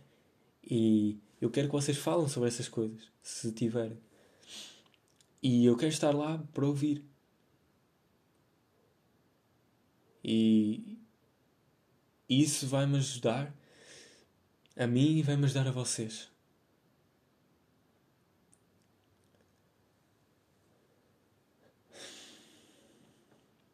E 0.64 1.18
eu 1.40 1.50
quero 1.50 1.68
que 1.68 1.74
vocês 1.74 1.98
falem 1.98 2.28
sobre 2.28 2.50
essas 2.50 2.68
coisas, 2.68 3.10
se 3.22 3.52
tiverem. 3.52 3.98
E 5.42 5.66
eu 5.66 5.78
quero 5.78 5.92
estar 5.92 6.14
lá 6.14 6.38
para 6.54 6.66
ouvir. 6.66 7.06
E 10.24 10.98
isso 12.30 12.68
vai-me 12.68 12.98
ajudar 12.98 13.54
a 14.76 14.88
mim 14.88 15.18
e 15.18 15.22
vai-me 15.22 15.46
ajudar 15.46 15.68
a 15.68 15.72
vocês. 15.72 16.30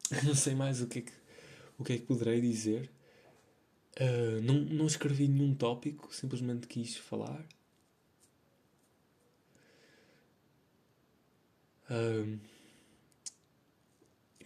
não 0.24 0.36
sei 0.36 0.56
mais 0.56 0.82
o 0.82 0.88
que 0.88 1.00
é 1.00 1.02
que, 1.04 1.12
o 1.78 1.84
que, 1.84 1.94
é 1.94 1.98
que 1.98 2.06
poderei 2.06 2.42
dizer. 2.42 2.90
Uh, 4.00 4.42
não, 4.42 4.56
não 4.56 4.88
escrevi 4.88 5.28
nenhum 5.28 5.54
tópico, 5.54 6.14
simplesmente 6.14 6.68
quis 6.68 6.96
falar. 6.96 7.46
Uh, 11.90 12.40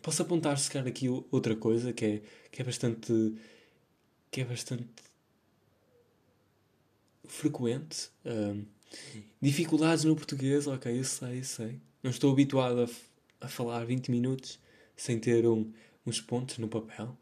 posso 0.01 0.21
apontar 0.21 0.57
se 0.57 0.71
calhar 0.71 0.87
aqui 0.87 1.07
outra 1.09 1.55
coisa 1.55 1.93
que 1.93 2.05
é, 2.05 2.21
que 2.51 2.61
é 2.61 2.65
bastante 2.65 3.35
que 4.31 4.41
é 4.41 4.45
bastante 4.45 4.87
frequente 7.25 8.09
uh, 8.25 8.65
dificuldades 9.41 10.05
no 10.05 10.15
português 10.15 10.67
ok 10.67 10.97
eu 10.97 11.03
sei 11.03 11.39
eu 11.39 11.43
sei 11.43 11.81
não 12.01 12.11
estou 12.11 12.31
habituado 12.31 12.83
a, 12.83 13.45
a 13.45 13.49
falar 13.49 13.85
20 13.85 14.09
minutos 14.09 14.57
sem 14.95 15.19
ter 15.19 15.47
um, 15.47 15.71
uns 16.05 16.21
pontos 16.21 16.57
no 16.57 16.67
papel. 16.67 17.17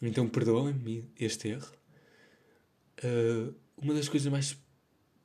Então 0.00 0.28
perdoem-me 0.28 1.04
este 1.18 1.48
erro. 1.48 1.72
Uh, 3.04 3.54
uma 3.76 3.94
das 3.94 4.08
coisas 4.08 4.30
mais 4.30 4.56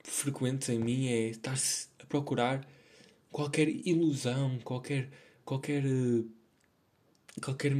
frequentes 0.03 0.69
em 0.69 0.79
mim 0.79 1.07
é 1.07 1.29
estar 1.29 1.55
a 1.99 2.05
procurar 2.05 2.65
qualquer 3.31 3.67
ilusão, 3.67 4.59
qualquer 4.63 5.09
qualquer 5.43 5.83
qualquer 7.41 7.73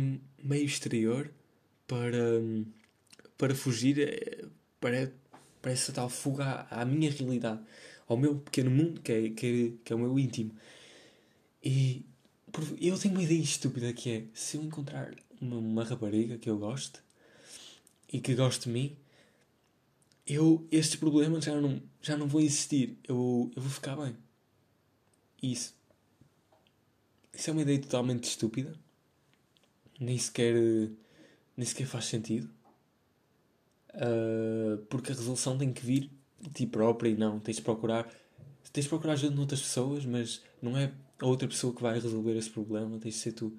meio 0.44 0.66
exterior 0.66 1.32
para 1.88 2.42
para 3.38 3.56
fugir 3.56 4.00
eh, 4.00 4.46
para, 4.80 5.12
para 5.62 5.72
essa 5.72 5.92
tal 5.92 6.10
fuga 6.10 6.68
à, 6.70 6.82
à 6.82 6.86
minha 6.86 7.12
realidade, 7.12 7.62
ao 8.08 8.18
meu 8.18 8.36
pequeno 8.40 8.72
mundo 8.72 9.02
que 9.02 9.12
é, 9.12 9.30
que 9.30 9.46
é, 9.46 9.84
que 9.84 9.94
é 9.94 9.96
o 9.96 10.00
meu 10.00 10.18
íntimo. 10.20 10.52
E 11.64 12.06
eu 12.80 12.98
tenho 12.98 13.14
uma 13.14 13.24
ideia 13.24 13.42
estúpida 13.42 13.92
que 13.94 14.10
é 14.12 14.24
se 14.34 14.58
eu 14.58 14.64
encontrar 14.64 15.14
uma, 15.42 15.58
uma 15.58 15.84
rapariga 15.84 16.38
que 16.38 16.50
eu 16.50 16.58
goste 16.58 17.00
e 18.12 18.20
que 18.20 18.36
goste 18.36 18.66
de 18.66 18.70
mim, 18.70 18.98
eu, 20.26 20.68
estes 20.72 20.96
problemas 20.96 21.46
já 21.46 21.60
não, 21.60 21.82
já 22.02 22.18
não 22.18 22.28
vão 22.28 22.42
existir. 22.42 22.98
Eu, 23.08 23.52
eu 23.56 23.62
vou 23.62 23.72
ficar 23.72 23.96
bem. 23.96 24.16
Isso. 25.42 25.76
Isso 27.34 27.50
é 27.50 27.54
uma 27.54 27.62
ideia 27.62 27.80
totalmente 27.80 28.24
estúpida. 28.24 28.74
Nem 30.00 30.18
sequer, 30.18 30.56
nem 31.56 31.66
sequer 31.66 31.86
faz 31.86 32.06
sentido. 32.06 32.50
Uh, 33.94 34.78
porque 34.90 35.12
a 35.12 35.16
resolução 35.16 35.58
tem 35.58 35.72
que 35.72 35.86
vir 35.86 36.10
de 36.42 36.50
ti 36.50 36.66
própria 36.66 37.10
e 37.10 37.16
não. 37.16 37.40
Tens 37.40 37.58
de 37.58 37.62
procurar. 37.62 38.10
Tens 38.74 38.84
de 38.84 38.90
procurar 38.90 39.14
ajuda 39.14 39.36
noutras 39.36 39.62
pessoas, 39.62 40.06
mas 40.06 40.42
não 40.62 40.76
é 40.76 40.92
a 41.20 41.26
outra 41.26 41.48
pessoa 41.48 41.74
que 41.74 41.82
vai 41.82 41.94
resolver 42.00 42.36
esse 42.36 42.50
problema, 42.50 43.00
tens 43.00 43.16
de 43.16 43.20
ser 43.22 43.32
tu. 43.32 43.58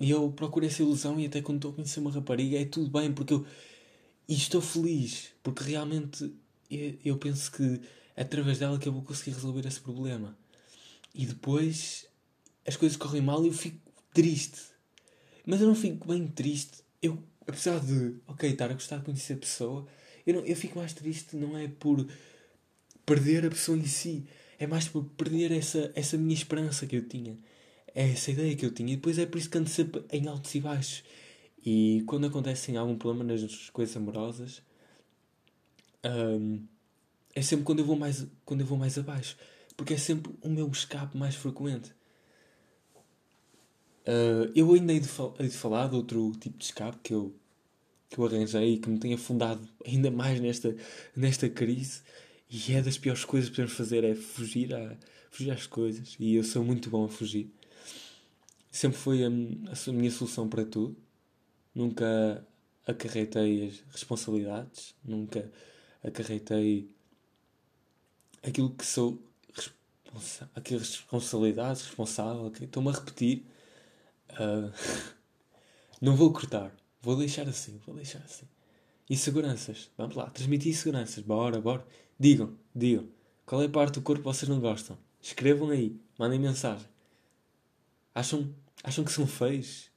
E 0.00 0.10
eu 0.10 0.32
procuro 0.32 0.64
essa 0.64 0.82
ilusão 0.82 1.20
e 1.20 1.26
até 1.26 1.42
quando 1.42 1.58
estou 1.58 1.72
a 1.72 1.74
conhecer 1.74 2.00
uma 2.00 2.10
rapariga 2.10 2.58
é 2.58 2.64
tudo 2.64 2.90
bem, 2.90 3.12
porque 3.12 3.34
eu. 3.34 3.46
E 4.26 4.34
estou 4.34 4.62
feliz, 4.62 5.28
porque 5.42 5.62
realmente 5.62 6.32
eu 7.04 7.18
penso 7.18 7.52
que 7.52 7.80
é 8.16 8.22
através 8.22 8.58
dela 8.58 8.78
que 8.78 8.88
eu 8.88 8.92
vou 8.92 9.02
conseguir 9.02 9.32
resolver 9.32 9.66
esse 9.66 9.80
problema. 9.80 10.38
E 11.14 11.26
depois 11.26 12.06
as 12.66 12.76
coisas 12.76 12.96
correm 12.96 13.20
mal 13.20 13.44
e 13.44 13.48
eu 13.48 13.52
fico 13.52 13.78
triste. 14.14 14.60
Mas 15.44 15.60
eu 15.60 15.66
não 15.66 15.74
fico 15.74 16.06
bem 16.06 16.28
triste. 16.28 16.78
Eu, 17.02 17.22
apesar 17.46 17.80
de, 17.80 18.14
ok, 18.26 18.50
estar 18.50 18.70
a 18.70 18.74
gostar 18.74 18.98
de 18.98 19.04
conhecer 19.04 19.34
a 19.34 19.38
pessoa, 19.38 19.86
eu, 20.26 20.34
não, 20.34 20.44
eu 20.46 20.56
fico 20.56 20.78
mais 20.78 20.92
triste 20.92 21.36
não 21.36 21.58
é 21.58 21.66
por 21.66 22.06
perder 23.04 23.44
a 23.44 23.50
pessoa 23.50 23.76
em 23.76 23.86
si, 23.86 24.24
é 24.58 24.66
mais 24.66 24.86
por 24.86 25.04
perder 25.04 25.50
essa, 25.50 25.90
essa 25.94 26.16
minha 26.16 26.34
esperança 26.34 26.86
que 26.86 26.96
eu 26.96 27.06
tinha. 27.06 27.36
É 27.94 28.10
essa 28.10 28.30
ideia 28.30 28.54
que 28.56 28.64
eu 28.64 28.72
tinha. 28.72 28.92
E 28.92 28.96
depois 28.96 29.18
é 29.18 29.26
por 29.26 29.38
isso 29.38 29.50
que 29.50 29.58
ando 29.58 29.68
sempre 29.68 30.04
em 30.12 30.26
altos 30.28 30.54
e 30.54 30.60
baixos. 30.60 31.04
E 31.64 32.02
quando 32.06 32.26
acontece 32.26 32.76
algum 32.76 32.96
problema 32.96 33.32
nas 33.32 33.70
coisas 33.70 33.96
amorosas, 33.96 34.62
um, 36.04 36.64
é 37.34 37.42
sempre 37.42 37.64
quando 37.64 37.80
eu 37.80 37.84
vou 37.84 37.96
mais 37.96 38.26
quando 38.44 38.60
eu 38.60 38.66
vou 38.66 38.78
mais 38.78 38.98
abaixo. 38.98 39.36
Porque 39.76 39.94
é 39.94 39.98
sempre 39.98 40.32
o 40.42 40.48
meu 40.48 40.68
escape 40.68 41.16
mais 41.16 41.34
frequente. 41.34 41.92
Uh, 44.02 44.50
eu 44.54 44.72
ainda 44.72 44.92
hei 44.92 45.00
de, 45.00 45.08
fal 45.08 45.34
hei 45.38 45.48
de 45.48 45.56
falar 45.56 45.88
de 45.88 45.96
outro 45.96 46.32
tipo 46.40 46.58
de 46.58 46.64
escape 46.64 46.98
que 47.02 47.12
eu, 47.14 47.34
que 48.08 48.18
eu 48.18 48.24
arranjei 48.24 48.74
e 48.74 48.78
que 48.78 48.88
me 48.88 48.98
tem 48.98 49.12
afundado 49.14 49.60
ainda 49.86 50.10
mais 50.10 50.40
nesta, 50.40 50.74
nesta 51.14 51.48
crise 51.48 52.02
e 52.50 52.74
é 52.74 52.82
das 52.82 52.98
piores 52.98 53.24
coisas 53.24 53.48
que 53.48 53.56
podemos 53.56 53.76
fazer, 53.76 54.02
é 54.02 54.14
fugir, 54.14 54.74
a, 54.74 54.96
fugir 55.30 55.52
às 55.52 55.66
coisas. 55.66 56.16
E 56.18 56.34
eu 56.34 56.42
sou 56.42 56.64
muito 56.64 56.90
bom 56.90 57.04
a 57.04 57.08
fugir. 57.08 57.48
Sempre 58.70 58.98
foi 58.98 59.24
a, 59.24 59.28
a 59.28 59.92
minha 59.92 60.10
solução 60.10 60.48
para 60.48 60.64
tudo. 60.64 60.96
Nunca 61.74 62.46
acarretei 62.86 63.68
as 63.68 63.82
responsabilidades. 63.92 64.94
Nunca 65.04 65.50
acarretei 66.02 66.88
aquilo 68.42 68.70
que 68.70 68.86
sou 68.86 69.22
aqui 70.54 70.76
responsabilidades, 70.76 71.82
responsável, 71.82 72.52
estou-me 72.60 72.88
a 72.88 72.92
repetir. 72.92 73.44
Uh, 74.32 74.72
não 76.00 76.16
vou 76.16 76.32
cortar, 76.32 76.74
vou 77.00 77.16
deixar 77.16 77.48
assim, 77.48 77.80
vou 77.86 77.94
deixar 77.94 78.18
assim. 78.20 78.46
E 79.08 79.16
seguranças, 79.16 79.90
vamos 79.96 80.16
lá, 80.16 80.30
transmitir 80.30 80.74
seguranças, 80.76 81.22
bora, 81.22 81.60
bora. 81.60 81.84
Digam, 82.18 82.56
digam, 82.74 83.08
qual 83.46 83.62
é 83.62 83.66
a 83.66 83.68
parte 83.68 83.94
do 83.94 84.02
corpo 84.02 84.22
vocês 84.22 84.48
não 84.48 84.60
gostam? 84.60 84.96
Escrevam 85.20 85.70
aí, 85.70 85.96
mandem 86.18 86.38
mensagem. 86.38 86.86
Acham, 88.14 88.54
acham 88.82 89.04
que 89.04 89.12
são 89.12 89.26
feios? 89.26 89.90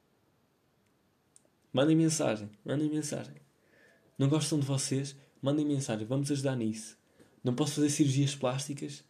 Mandem 1.72 1.96
mensagem, 1.96 2.48
mandem 2.64 2.88
mensagem. 2.88 3.34
Não 4.18 4.28
gostam 4.28 4.60
de 4.60 4.66
vocês? 4.66 5.16
Mandem 5.42 5.66
mensagem, 5.66 6.06
vamos 6.06 6.30
ajudar 6.30 6.56
nisso. 6.56 6.96
Não 7.42 7.54
posso 7.54 7.74
fazer 7.74 7.90
cirurgias 7.90 8.34
plásticas, 8.34 9.04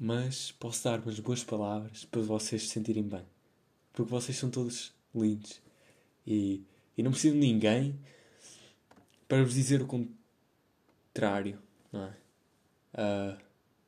mas 0.00 0.50
posso 0.52 0.82
dar 0.82 1.00
umas 1.00 1.20
boas 1.20 1.44
palavras 1.44 2.04
para 2.04 2.22
vocês 2.22 2.62
se 2.62 2.68
sentirem 2.68 3.04
bem. 3.04 3.24
Porque 3.92 4.10
vocês 4.10 4.36
são 4.36 4.50
todos 4.50 4.92
lindos. 5.14 5.60
E, 6.26 6.64
e 6.96 7.02
não 7.02 7.10
preciso 7.10 7.34
de 7.34 7.40
ninguém 7.40 7.98
para 9.28 9.44
vos 9.44 9.54
dizer 9.54 9.82
o 9.82 9.86
contrário, 9.86 11.58
não 11.92 12.04
é? 12.04 12.16
Uh, 12.94 13.38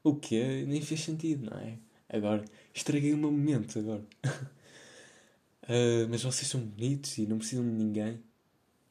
o 0.03 0.15
que 0.15 0.65
nem 0.67 0.81
fez 0.81 1.01
sentido, 1.01 1.51
não 1.51 1.59
é? 1.59 1.79
Agora, 2.09 2.45
estraguei 2.73 3.13
o 3.13 3.19
meu 3.19 3.31
momento 3.31 3.79
agora. 3.79 4.03
uh, 5.63 6.07
mas 6.11 6.23
vocês 6.23 6.49
são 6.49 6.61
bonitos 6.61 7.19
e 7.19 7.27
não 7.27 7.39
precisam 7.39 7.65
de 7.65 7.73
ninguém 7.73 8.23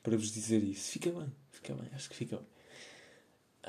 para 0.01 0.17
vos 0.17 0.31
dizer 0.31 0.63
isso. 0.63 0.91
Fica 0.91 1.11
bem, 1.11 1.31
fica 1.51 1.73
bem, 1.73 1.89
acho 1.93 2.09
que 2.09 2.15
fica 2.15 2.37
bem. 2.37 2.45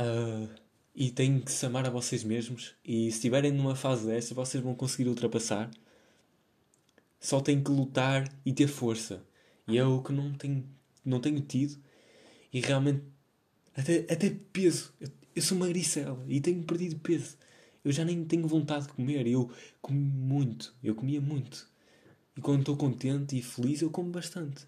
Uh, 0.07 0.49
e 0.95 1.11
têm 1.11 1.41
que 1.41 1.51
se 1.51 1.67
amar 1.67 1.87
a 1.87 1.91
vocês 1.91 2.23
mesmos. 2.23 2.75
E 2.85 3.11
se 3.11 3.17
estiverem 3.17 3.53
numa 3.53 3.75
fase 3.75 4.07
desta, 4.07 4.35
vocês 4.35 4.63
vão 4.63 4.75
conseguir 4.75 5.09
ultrapassar. 5.09 5.71
Só 7.21 7.41
têm 7.41 7.63
que 7.63 7.71
lutar 7.71 8.31
e 8.45 8.53
ter 8.53 8.69
força. 8.69 9.25
E 9.67 9.79
é 9.79 9.85
o 9.85 10.03
que 10.03 10.13
não 10.13 10.33
tenho, 10.35 10.65
não 11.05 11.21
tenho 11.21 11.41
tido. 11.41 11.77
E 12.53 12.61
realmente, 12.61 13.03
até, 13.77 14.01
até 14.13 14.31
peso. 14.53 14.93
Eu, 15.01 15.09
eu 15.35 15.43
sou 15.43 15.59
magricela 15.59 16.25
e 16.29 16.41
tenho 16.41 16.63
perdido 16.63 16.99
peso. 17.01 17.37
Eu 17.85 17.93
já 17.93 18.05
nem 18.05 18.25
tenho 18.25 18.47
vontade 18.49 18.87
de 18.87 18.93
comer. 18.93 19.27
Eu 19.27 19.51
como 19.81 19.99
muito. 19.99 20.75
Eu 20.83 20.95
comia 20.95 21.21
muito. 21.21 21.69
E 22.37 22.41
quando 22.41 22.61
estou 22.61 22.77
contente 22.77 23.39
e 23.39 23.43
feliz, 23.43 23.83
eu 23.83 23.91
como 23.91 24.11
bastante. 24.11 24.67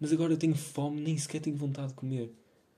Mas 0.00 0.12
agora 0.12 0.32
eu 0.32 0.36
tenho 0.36 0.54
fome, 0.54 1.00
nem 1.00 1.16
sequer 1.16 1.40
tenho 1.40 1.56
vontade 1.56 1.88
de 1.88 1.94
comer. 1.94 2.32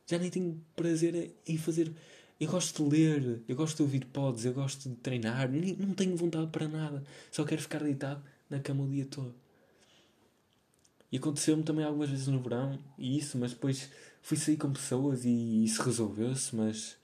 Já 0.07 0.19
nem 0.19 0.31
tenho 0.31 0.61
prazer 0.77 1.35
em 1.47 1.57
fazer 1.57 1.91
eu 2.39 2.51
gosto 2.51 2.85
de 2.85 2.91
ler, 2.91 3.43
eu 3.47 3.55
gosto 3.55 3.77
de 3.77 3.83
ouvir 3.83 4.05
pods, 4.07 4.45
eu 4.45 4.53
gosto 4.53 4.89
de 4.89 4.97
treinar, 4.97 5.49
não 5.51 5.95
tenho 5.95 6.17
vontade 6.17 6.49
para 6.49 6.67
nada, 6.67 7.03
só 7.31 7.45
quero 7.45 7.63
ficar 7.63 7.83
deitado 7.83 8.23
na 8.51 8.59
cama 8.59 8.85
o 8.85 8.89
dia 8.89 9.07
todo. 9.07 9.35
E 11.13 11.17
aconteceu-me 11.17 11.63
também 11.63 11.85
algumas 11.85 12.11
vezes 12.11 12.27
no 12.27 12.41
verão, 12.41 12.79
e 12.99 13.17
isso, 13.17 13.39
mas 13.39 13.53
depois 13.53 13.89
fui 14.21 14.37
sair 14.37 14.57
com 14.57 14.73
pessoas 14.73 15.25
e 15.25 15.65
isso 15.65 15.81
resolveu-se, 15.83 16.55
mas 16.57 16.97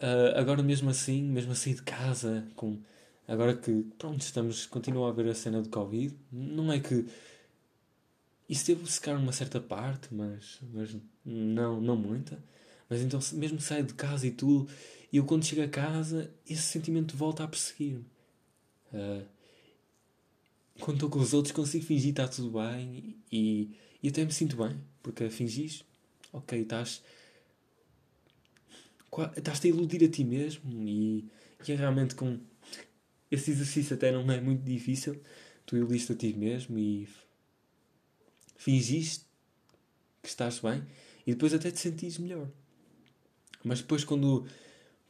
uh, 0.00 0.38
agora 0.38 0.62
mesmo 0.62 0.90
assim, 0.90 1.22
mesmo 1.22 1.52
assim 1.52 1.74
de 1.74 1.82
casa, 1.82 2.46
com 2.56 2.78
agora 3.26 3.56
que 3.56 3.84
pronto, 3.98 4.20
estamos, 4.20 4.66
continua 4.66 5.08
a 5.08 5.10
haver 5.10 5.28
a 5.28 5.34
cena 5.34 5.62
do 5.62 5.68
Covid, 5.68 6.14
não 6.32 6.72
é 6.72 6.80
que 6.80 7.06
isso 8.48 8.66
teve 8.66 8.82
de 8.82 8.90
secar 8.90 9.16
uma 9.16 9.32
certa 9.32 9.60
parte, 9.60 10.12
mas, 10.12 10.58
mas 10.72 10.96
não, 11.24 11.80
não 11.80 11.96
muita. 11.96 12.42
Mas 12.88 13.00
então, 13.00 13.20
mesmo 13.34 13.60
saia 13.60 13.84
de 13.84 13.94
casa 13.94 14.26
e 14.26 14.32
tudo, 14.32 14.68
e 15.12 15.18
eu 15.18 15.24
quando 15.24 15.44
chego 15.44 15.62
a 15.62 15.68
casa, 15.68 16.28
esse 16.48 16.62
sentimento 16.62 17.16
volta 17.16 17.44
a 17.44 17.48
perseguir-me. 17.48 18.04
Uh, 18.92 19.24
quando 20.80 20.96
estou 20.96 21.10
com 21.10 21.20
os 21.20 21.32
outros, 21.32 21.52
consigo 21.52 21.84
fingir 21.84 22.12
que 22.12 22.20
está 22.20 22.26
tudo 22.26 22.58
bem 22.58 23.16
e, 23.30 23.70
e 24.02 24.08
até 24.08 24.24
me 24.24 24.32
sinto 24.32 24.56
bem, 24.56 24.76
porque 25.02 25.30
fingis, 25.30 25.84
ok, 26.32 26.60
estás. 26.60 27.02
Estás-te 29.36 29.66
a 29.66 29.70
iludir 29.70 30.04
a 30.04 30.08
ti 30.08 30.24
mesmo 30.24 30.86
e, 30.88 31.28
e 31.66 31.72
é 31.72 31.74
realmente 31.74 32.14
com. 32.14 32.38
Esse 33.30 33.52
exercício 33.52 33.94
até 33.94 34.10
não 34.10 34.30
é 34.30 34.40
muito 34.40 34.62
difícil. 34.62 35.20
Tu 35.66 35.76
iludiste 35.76 36.12
a 36.12 36.16
ti 36.16 36.32
mesmo 36.32 36.78
e 36.78 37.08
fingiste 38.56 39.24
que 40.22 40.28
estás 40.28 40.58
bem 40.58 40.84
e 41.26 41.32
depois 41.32 41.54
até 41.54 41.70
te 41.70 41.78
sentires 41.78 42.18
melhor. 42.18 42.48
Mas 43.62 43.80
depois, 43.80 44.04
quando, 44.04 44.46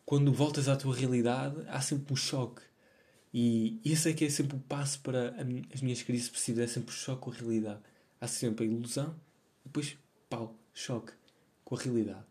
quando 0.04 0.32
voltas 0.32 0.68
à 0.68 0.76
tua 0.76 0.94
realidade, 0.94 1.56
há 1.68 1.80
sempre 1.80 2.12
um 2.12 2.16
choque. 2.16 2.62
E 3.32 3.80
esse 3.84 4.10
é 4.10 4.12
que 4.12 4.24
é 4.24 4.28
sempre 4.28 4.56
o 4.56 4.60
passo 4.60 5.00
para 5.00 5.36
as 5.72 5.80
minhas 5.80 6.02
crises 6.02 6.26
depressivas, 6.26 6.64
é 6.64 6.66
sempre 6.66 6.90
o 6.90 6.96
choque 6.96 7.22
com 7.22 7.30
a 7.30 7.34
realidade. 7.34 7.80
Há 8.20 8.26
sempre 8.26 8.66
a 8.66 8.68
ilusão, 8.68 9.18
depois, 9.64 9.96
pau, 10.28 10.58
choque 10.74 11.12
com 11.64 11.76
a 11.76 11.78
realidade. 11.78 12.29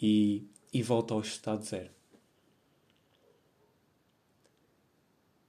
E, 0.00 0.44
e 0.72 0.82
volta 0.82 1.14
ao 1.14 1.20
estado 1.20 1.64
zero. 1.64 1.90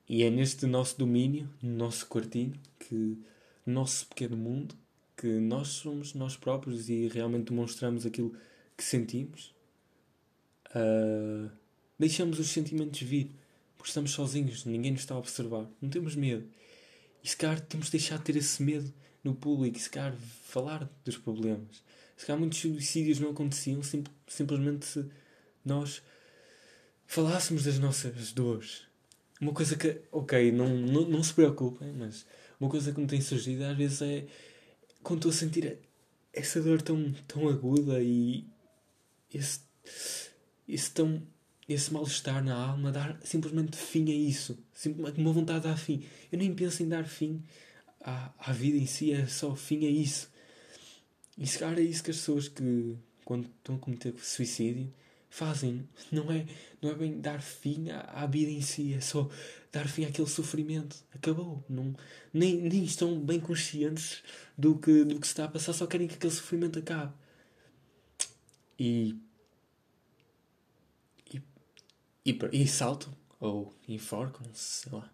E 0.08 0.24
é 0.24 0.30
neste 0.32 0.66
nosso 0.66 0.98
domínio, 0.98 1.48
no 1.62 1.78
nosso 1.78 2.08
quartinho, 2.08 2.60
que 2.80 2.96
no 3.64 3.74
nosso 3.74 4.08
pequeno 4.08 4.36
mundo, 4.36 4.76
que 5.16 5.28
nós 5.28 5.68
somos 5.68 6.16
nós 6.16 6.36
próprios 6.36 6.90
e 6.90 7.08
realmente 7.08 7.50
demonstramos 7.50 8.06
aquilo 8.08 8.36
que 8.76 8.84
sentimos, 8.84 9.54
uh, 10.70 11.52
deixamos 12.00 12.40
os 12.40 12.48
sentimentos 12.48 13.00
vir, 13.02 13.32
porque 13.78 13.90
estamos 13.90 14.12
sozinhos, 14.12 14.66
ninguém 14.66 14.94
nos 14.94 15.02
está 15.02 15.14
a 15.14 15.20
observar, 15.20 15.70
não 15.80 15.90
temos 15.90 16.16
medo. 16.16 16.48
E 17.24 17.30
se 17.30 17.38
calhar 17.38 17.60
temos 17.60 17.88
de 17.88 17.92
deixar 17.92 18.18
de 18.18 18.24
ter 18.24 18.36
esse 18.38 18.64
medo 18.64 18.92
no 19.24 19.36
público, 19.36 19.78
e 19.78 19.80
se 19.80 19.90
calhar 19.90 20.16
falar 20.46 20.90
dos 21.06 21.18
problemas. 21.18 21.84
Se 22.19 22.25
calhar 22.25 22.38
muitos 22.38 22.60
suicídios 22.60 23.17
não 23.17 23.29
aconteciam 23.29 23.82
sim, 23.82 24.03
simplesmente 24.27 24.86
se 24.86 25.05
nós 25.63 26.01
falássemos 27.08 27.63
das 27.63 27.79
nossas 27.79 28.34
dores. 28.34 28.82
Uma 29.39 29.53
coisa 29.53 29.77
que, 29.77 30.01
ok, 30.12 30.51
não, 30.51 30.67
não, 30.67 31.08
não 31.08 31.23
se 31.23 31.34
preocupem, 31.34 31.93
mas 31.93 32.25
uma 32.60 32.69
coisa 32.69 32.91
que 32.91 32.99
me 32.99 33.08
tem 33.08 33.21
surgido 33.21 33.63
às 33.63 33.77
vezes 33.77 34.01
é 34.01 34.27
quando 35.01 35.19
estou 35.19 35.32
a 35.32 35.34
sentir 35.34 35.77
essa 36.34 36.62
dor 36.62 36.82
tão, 36.82 37.10
tão 37.25 37.47
aguda 37.47 38.03
e, 38.03 38.45
esse, 39.34 39.62
esse, 40.67 40.91
tão, 40.91 41.25
esse 41.69 41.93
mal-estar 41.93 42.43
na 42.43 42.53
alma, 42.53 42.91
dar 42.91 43.17
simplesmente 43.23 43.77
fim 43.77 44.12
a 44.12 44.13
isso. 44.13 44.60
Simplesmente 44.73 45.21
uma 45.21 45.32
vontade 45.32 45.62
de 45.62 45.67
dar 45.69 45.77
fim. 45.77 46.03
Eu 46.29 46.38
nem 46.38 46.53
penso 46.53 46.84
em 46.84 46.89
dar 46.89 47.05
fim 47.05 47.41
à, 48.01 48.34
à 48.38 48.51
vida 48.51 48.77
em 48.77 48.86
si, 48.86 49.13
é 49.13 49.25
só 49.25 49.55
fim 49.55 49.86
a 49.88 49.89
isso. 49.89 50.29
E 51.39 51.47
se 51.47 51.58
calhar 51.58 51.80
é 51.80 51.82
isso 51.82 52.04
que 52.04 52.12
as 52.12 52.17
pessoas 52.17 52.47
que, 52.47 52.97
quando 53.25 53.45
estão 53.45 53.75
a 53.75 53.80
cometer 53.80 54.13
suicídio, 54.19 54.93
fazem. 55.30 55.88
Não 56.12 56.32
é, 56.32 56.45
não 56.82 56.91
é 56.91 56.95
bem 56.95 57.19
dar 57.19 57.41
fim 57.41 57.89
à, 57.89 58.02
à 58.02 58.28
vida 58.28 58.52
em 58.52 58.62
si, 58.62 58.93
é 58.93 58.99
só 58.99 59.30
dar 59.71 59.88
fim 59.88 60.06
àquele 60.06 60.28
sofrimento. 60.28 60.97
Acabou. 61.13 61.63
Não, 61.69 61.95
nem, 62.34 62.58
nem 62.58 62.84
estão 62.84 63.19
bem 63.19 63.39
conscientes 63.39 64.21
do 64.58 64.78
que, 64.78 65.04
do 65.04 65.19
que 65.19 65.25
se 65.25 65.32
está 65.32 65.45
a 65.45 65.47
passar, 65.47 65.73
só 65.73 65.88
querem 65.88 66.08
que 66.08 66.15
aquele 66.15 66.34
sofrimento 66.34 66.78
acabe 66.78 67.13
e, 68.80 69.19
e, 71.34 71.41
e, 72.25 72.39
e 72.54 72.67
saltam 72.67 73.13
ou 73.39 73.75
enforcam-se, 73.88 74.84
sei 74.84 74.91
lá. 74.91 75.13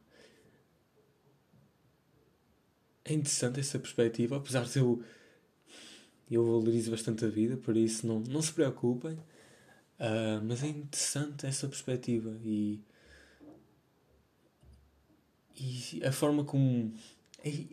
É 3.04 3.14
interessante 3.14 3.60
essa 3.60 3.80
perspectiva, 3.80 4.38
apesar 4.38 4.66
de 4.66 4.80
eu, 4.80 5.04
eu 6.30 6.46
valorizo 6.46 6.92
bastante 6.92 7.26
a 7.26 7.28
vida, 7.30 7.58
por 7.58 7.78
isso 7.78 8.08
não, 8.08 8.20
não 8.20 8.42
se 8.42 8.54
preocupem. 8.54 9.18
Uh, 9.98 10.44
mas 10.44 10.62
é 10.64 10.68
interessante 10.68 11.46
essa 11.46 11.70
perspectiva 11.70 12.38
e, 12.44 12.82
e 15.58 16.02
a 16.04 16.12
forma 16.12 16.44
como 16.44 16.94
é, 17.42 17.66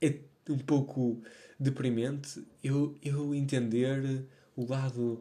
é 0.00 0.20
um 0.48 0.58
pouco 0.58 1.20
deprimente 1.58 2.46
eu, 2.62 2.96
eu 3.02 3.34
entender 3.34 4.24
o 4.54 4.64
lado, 4.66 5.20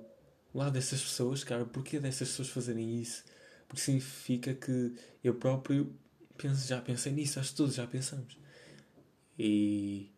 o 0.53 0.60
lado 0.60 0.73
dessas 0.73 1.01
pessoas, 1.01 1.43
cara, 1.43 1.65
porquê 1.65 1.99
dessas 1.99 2.29
pessoas 2.29 2.49
fazerem 2.49 3.01
isso? 3.01 3.23
Porque 3.67 3.82
significa 3.82 4.53
que 4.53 4.93
eu 5.23 5.36
próprio 5.36 5.91
penso, 6.38 6.67
já 6.67 6.82
pensei 6.82 7.12
nisso, 7.12 7.39
acho 7.39 7.51
que 7.51 7.58
todos 7.58 7.75
já 7.75 7.88
pensamos. 7.88 8.38
E, 9.38 10.12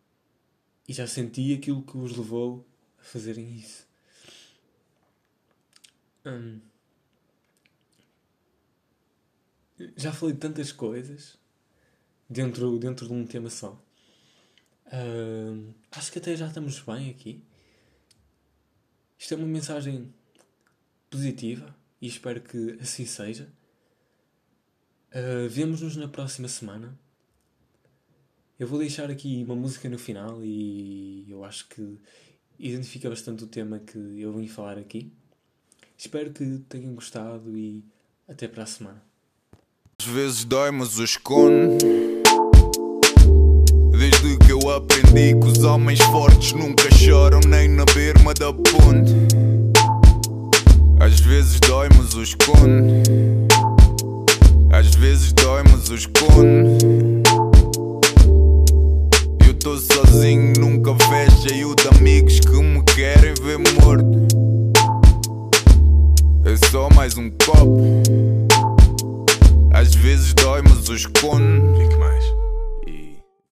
e 0.88 0.92
já 0.92 1.06
senti 1.06 1.54
aquilo 1.54 1.82
que 1.82 1.96
os 1.96 2.16
levou 2.16 2.66
a 2.98 3.02
fazerem 3.02 3.56
isso. 3.56 3.86
Hum. 6.24 6.60
Já 9.96 10.12
falei 10.12 10.34
de 10.34 10.40
tantas 10.40 10.70
coisas 10.70 11.36
dentro, 12.28 12.78
dentro 12.78 13.06
de 13.06 13.12
um 13.12 13.26
tema 13.26 13.50
só. 13.50 13.80
Hum, 14.92 15.72
acho 15.90 16.12
que 16.12 16.18
até 16.18 16.36
já 16.36 16.46
estamos 16.46 16.80
bem 16.80 17.10
aqui. 17.10 17.42
isto 19.18 19.34
é 19.34 19.36
uma 19.36 19.46
mensagem 19.46 20.12
positiva 21.08 21.74
e 22.00 22.06
espero 22.06 22.40
que 22.40 22.78
assim 22.80 23.06
seja. 23.06 23.52
Uh, 25.10 25.48
Vemo-nos 25.48 25.96
na 25.96 26.08
próxima 26.08 26.48
semana. 26.48 26.98
Eu 28.58 28.66
vou 28.66 28.78
deixar 28.78 29.10
aqui 29.10 29.42
uma 29.44 29.56
música 29.56 29.88
no 29.88 29.98
final 29.98 30.40
e 30.44 31.24
eu 31.28 31.42
acho 31.42 31.66
que 31.68 31.98
identifica 32.58 33.08
bastante 33.08 33.42
o 33.42 33.46
tema 33.46 33.78
que 33.78 33.98
eu 33.98 34.32
vim 34.32 34.46
falar 34.46 34.78
aqui. 34.78 35.10
Espero 35.96 36.30
que 36.30 36.58
tenham 36.68 36.94
gostado 36.94 37.56
e 37.56 37.82
até 38.28 38.46
para 38.46 38.64
a 38.64 38.66
semana. 38.66 39.02
Às 40.00 40.06
vezes 40.06 40.44
dói, 40.44 40.70
mas 40.70 40.98
o 40.98 41.04
escondo. 41.04 41.78
Desde 43.90 44.38
que 44.38 44.52
eu 44.52 44.70
aprendi 44.70 45.38
que 45.40 45.46
os 45.46 45.64
homens 45.64 46.00
fortes 46.00 46.52
nunca 46.52 46.90
choram 46.90 47.40
nem 47.46 47.68
na 47.68 47.84
berma 47.86 48.34
da 48.34 48.52
ponte. 48.52 49.12
Às 51.00 51.20
vezes 51.20 51.58
dói, 51.60 51.88
mas 51.96 52.14
o 52.14 52.22
escondo. 52.22 53.02
Às 54.70 54.94
vezes 54.94 55.32
dói, 55.32 55.62
mas 55.64 55.88
o 55.88 55.94
escondo. 55.94 57.11
Tô 59.62 59.78
sozinho, 59.78 60.54
nunca 60.58 60.92
fecha 61.06 61.54
e 61.54 61.64
o 61.64 61.72
de 61.76 61.86
amigos 61.96 62.40
que 62.40 62.50
me 62.50 62.82
querem 62.82 63.32
ver 63.40 63.58
morto. 63.80 64.26
É 66.44 66.56
só 66.68 66.88
mais 66.96 67.16
um 67.16 67.30
copo. 67.30 68.02
Às 69.72 69.94
vezes 69.94 70.34
dói, 70.34 70.62
mas 70.62 70.88
o 70.88 70.96
escondo. 70.96 71.78
Fique 71.78 71.96
mais. 71.96 72.41